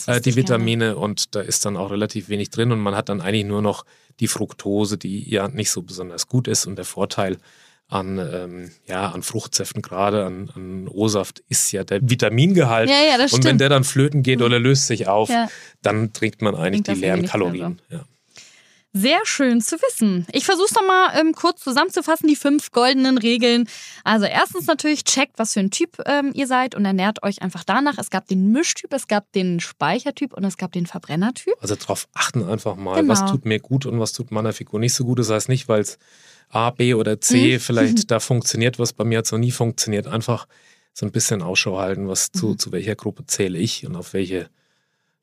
ah, 0.07 0.15
äh, 0.15 0.21
die 0.21 0.35
Vitamine, 0.35 0.85
gerne. 0.85 0.97
und 0.97 1.35
da 1.35 1.41
ist 1.41 1.65
dann 1.65 1.77
auch 1.77 1.91
relativ 1.91 2.29
wenig 2.29 2.49
drin 2.49 2.71
und 2.71 2.79
man 2.79 2.95
hat 2.95 3.09
dann 3.09 3.21
eigentlich 3.21 3.45
nur 3.45 3.61
noch 3.61 3.85
die 4.19 4.27
Fructose, 4.27 4.97
die 4.97 5.29
ja 5.29 5.47
nicht 5.47 5.69
so 5.69 5.83
besonders 5.83 6.27
gut 6.27 6.47
ist. 6.47 6.65
Und 6.65 6.77
der 6.77 6.85
Vorteil 6.85 7.37
an, 7.89 8.17
ähm, 8.17 8.71
ja, 8.85 9.11
an 9.11 9.21
Fruchtsäften, 9.21 9.81
gerade 9.81 10.25
an, 10.25 10.49
an 10.55 10.87
O-Saft, 10.87 11.43
ist 11.49 11.71
ja 11.71 11.83
der 11.83 11.99
Vitamingehalt. 12.01 12.89
Ja, 12.89 13.03
ja, 13.11 13.17
das 13.17 13.33
und 13.33 13.43
wenn 13.43 13.57
der 13.57 13.69
dann 13.69 13.83
flöten 13.83 14.23
geht 14.23 14.39
mhm. 14.39 14.45
oder 14.45 14.59
löst 14.59 14.87
sich 14.87 15.07
auf, 15.07 15.29
ja. 15.29 15.47
dann 15.81 16.13
trinkt 16.13 16.41
man 16.41 16.55
eigentlich 16.55 16.83
Trinkt 16.83 17.01
die 17.01 17.05
leeren 17.05 17.25
Kalorien. 17.25 17.81
Ja. 17.89 18.05
Sehr 18.99 19.19
schön 19.25 19.61
zu 19.61 19.75
wissen. 19.75 20.25
Ich 20.31 20.45
versuche 20.45 20.65
es 20.65 20.73
nochmal 20.73 21.19
ähm, 21.19 21.33
kurz 21.33 21.61
zusammenzufassen, 21.61 22.27
die 22.27 22.35
fünf 22.35 22.71
goldenen 22.71 23.19
Regeln. 23.19 23.69
Also 24.03 24.25
erstens 24.25 24.65
natürlich 24.65 25.03
checkt, 25.03 25.37
was 25.37 25.53
für 25.53 25.59
ein 25.59 25.69
Typ 25.69 26.01
ähm, 26.05 26.31
ihr 26.33 26.47
seid 26.47 26.73
und 26.73 26.83
ernährt 26.83 27.21
euch 27.21 27.43
einfach 27.43 27.63
danach. 27.63 27.99
Es 27.99 28.09
gab 28.09 28.27
den 28.27 28.51
Mischtyp, 28.51 28.91
es 28.93 29.07
gab 29.07 29.31
den 29.33 29.59
Speichertyp 29.59 30.33
und 30.33 30.43
es 30.45 30.57
gab 30.57 30.71
den 30.71 30.87
Verbrennertyp. 30.87 31.53
Also 31.61 31.75
darauf 31.75 32.07
achten 32.13 32.43
einfach 32.43 32.75
mal, 32.75 33.01
genau. 33.01 33.13
was 33.13 33.29
tut 33.29 33.45
mir 33.45 33.59
gut 33.59 33.85
und 33.85 33.99
was 33.99 34.13
tut 34.13 34.31
meiner 34.31 34.53
Figur 34.53 34.79
nicht 34.79 34.95
so 34.95 35.05
gut. 35.05 35.19
Das 35.19 35.29
heißt 35.29 35.49
nicht, 35.49 35.67
weil 35.67 35.81
es 35.81 35.99
A, 36.49 36.71
B 36.71 36.95
oder 36.95 37.21
C 37.21 37.55
mhm. 37.55 37.59
vielleicht 37.59 38.09
da 38.09 38.19
funktioniert, 38.19 38.79
was 38.79 38.93
bei 38.93 39.03
mir 39.03 39.19
hat 39.19 39.27
so 39.27 39.37
nie 39.37 39.51
funktioniert. 39.51 40.07
Einfach 40.07 40.47
so 40.93 41.05
ein 41.05 41.11
bisschen 41.11 41.43
Ausschau 41.43 41.77
halten, 41.77 42.07
was 42.07 42.31
zu, 42.31 42.47
mhm. 42.47 42.57
zu 42.57 42.71
welcher 42.71 42.95
Gruppe 42.95 43.27
zähle 43.27 43.59
ich 43.59 43.85
und 43.85 43.95
auf 43.95 44.13
welche 44.13 44.49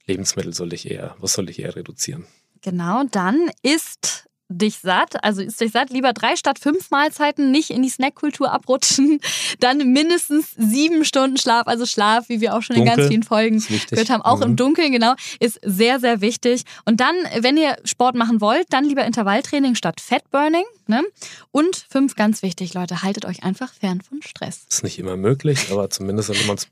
Lebensmittel 0.07 0.55
soll 0.55 0.73
ich 0.73 0.89
eher, 0.89 1.17
was 1.19 1.33
soll 1.33 1.51
ich 1.51 1.59
eher 1.59 1.75
reduzieren. 1.75 2.27
Genau, 2.65 3.05
dann 3.11 3.51
ist 3.63 4.25
dich 4.49 4.79
satt, 4.79 5.23
also 5.23 5.43
ist 5.43 5.61
dich 5.61 5.73
satt, 5.73 5.91
lieber 5.91 6.13
drei 6.13 6.37
statt 6.37 6.59
fünf 6.59 6.91
Mahlzeiten, 6.91 7.51
nicht 7.51 7.71
in 7.71 7.83
die 7.83 7.91
Snackkultur 7.91 8.51
abrutschen, 8.51 9.21
dann 9.61 9.93
mindestens 9.93 10.55
sieben 10.57 11.05
Stunden 11.05 11.37
Schlaf, 11.37 11.67
also 11.67 11.85
Schlaf, 11.85 12.29
wie 12.29 12.41
wir 12.41 12.55
auch 12.55 12.63
schon 12.63 12.77
Dunkel, 12.77 12.93
in 12.93 12.97
ganz 12.97 13.09
vielen 13.09 13.23
Folgen 13.23 13.65
gehört 13.91 14.09
haben, 14.09 14.23
auch 14.23 14.39
mhm. 14.39 14.43
im 14.45 14.57
Dunkeln, 14.57 14.93
genau, 14.93 15.15
ist 15.41 15.61
sehr, 15.63 16.01
sehr 16.01 16.23
wichtig. 16.23 16.65
Und 16.87 17.01
dann, 17.01 17.15
wenn 17.41 17.57
ihr 17.59 17.77
Sport 17.85 18.15
machen 18.15 18.41
wollt, 18.41 18.67
dann 18.71 18.85
lieber 18.85 19.05
Intervalltraining 19.05 19.75
statt 19.75 20.01
Fatburning. 20.01 20.65
Ne? 20.87 21.03
Und 21.51 21.87
fünf, 21.91 22.15
ganz 22.15 22.43
wichtig, 22.43 22.73
Leute, 22.73 23.03
haltet 23.03 23.27
euch 23.27 23.43
einfach 23.43 23.73
fern 23.75 24.01
von 24.01 24.23
Stress. 24.23 24.65
Ist 24.71 24.85
nicht 24.85 24.99
immer 24.99 25.17
möglich, 25.17 25.69
aber 25.71 25.91
zumindest 25.91 26.29
sollte 26.29 26.47
man 26.47 26.57
es 26.57 26.69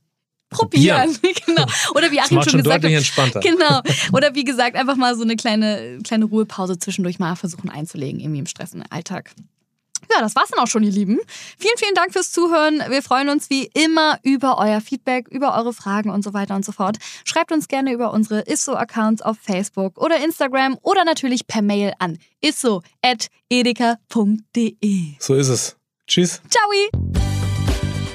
probieren. 0.53 1.17
genau. 1.47 1.67
Oder 1.95 2.11
wie 2.11 2.21
Achim 2.21 2.41
schon 2.43 2.51
schon 2.51 2.62
gesagt 2.62 2.85
hat. 2.85 3.43
Genau. 3.43 3.81
Oder 4.12 4.35
wie 4.35 4.45
gesagt, 4.45 4.77
einfach 4.77 4.97
mal 4.97 5.17
so 5.17 5.23
eine 5.23 5.37
kleine, 5.37 5.99
kleine 6.05 6.27
Ruhepause 6.27 6.79
zwischendurch 6.79 7.19
mal 7.19 7.35
versuchen 7.37 7.71
einzulegen, 7.71 8.21
irgendwie 8.21 8.41
im 8.41 8.47
stressenden 8.47 8.91
Alltag. 8.91 9.33
Ja, 10.11 10.21
das 10.21 10.35
war's 10.35 10.51
dann 10.51 10.59
auch 10.59 10.67
schon, 10.67 10.83
ihr 10.83 10.91
Lieben. 10.91 11.21
Vielen, 11.59 11.77
vielen 11.79 11.95
Dank 11.95 12.12
fürs 12.12 12.33
Zuhören. 12.33 12.83
Wir 12.88 13.03
freuen 13.03 13.29
uns 13.29 13.49
wie 13.51 13.71
immer 13.73 14.19
über 14.23 14.59
euer 14.59 14.81
Feedback, 14.81 15.29
über 15.29 15.57
eure 15.57 15.73
Fragen 15.73 16.11
und 16.11 16.25
so 16.25 16.35
weiter 16.35 16.57
und 16.57 16.65
so 16.65 16.73
fort. 16.73 16.99
Schreibt 17.25 17.53
uns 17.53 17.69
gerne 17.69 17.93
über 17.93 18.12
unsere 18.12 18.43
Isso-Accounts 18.43 19.23
auf 19.23 19.38
Facebook 19.41 19.99
oder 19.99 20.23
Instagram 20.23 20.77
oder 20.83 21.05
natürlich 21.05 21.47
per 21.47 21.62
Mail 21.62 21.93
an 21.99 22.19
isso.edeka.de. 22.41 22.83
So 25.19 25.35
ist 25.35 25.49
es. 25.49 25.77
Tschüss. 26.07 26.43
Ciao! 26.51 27.32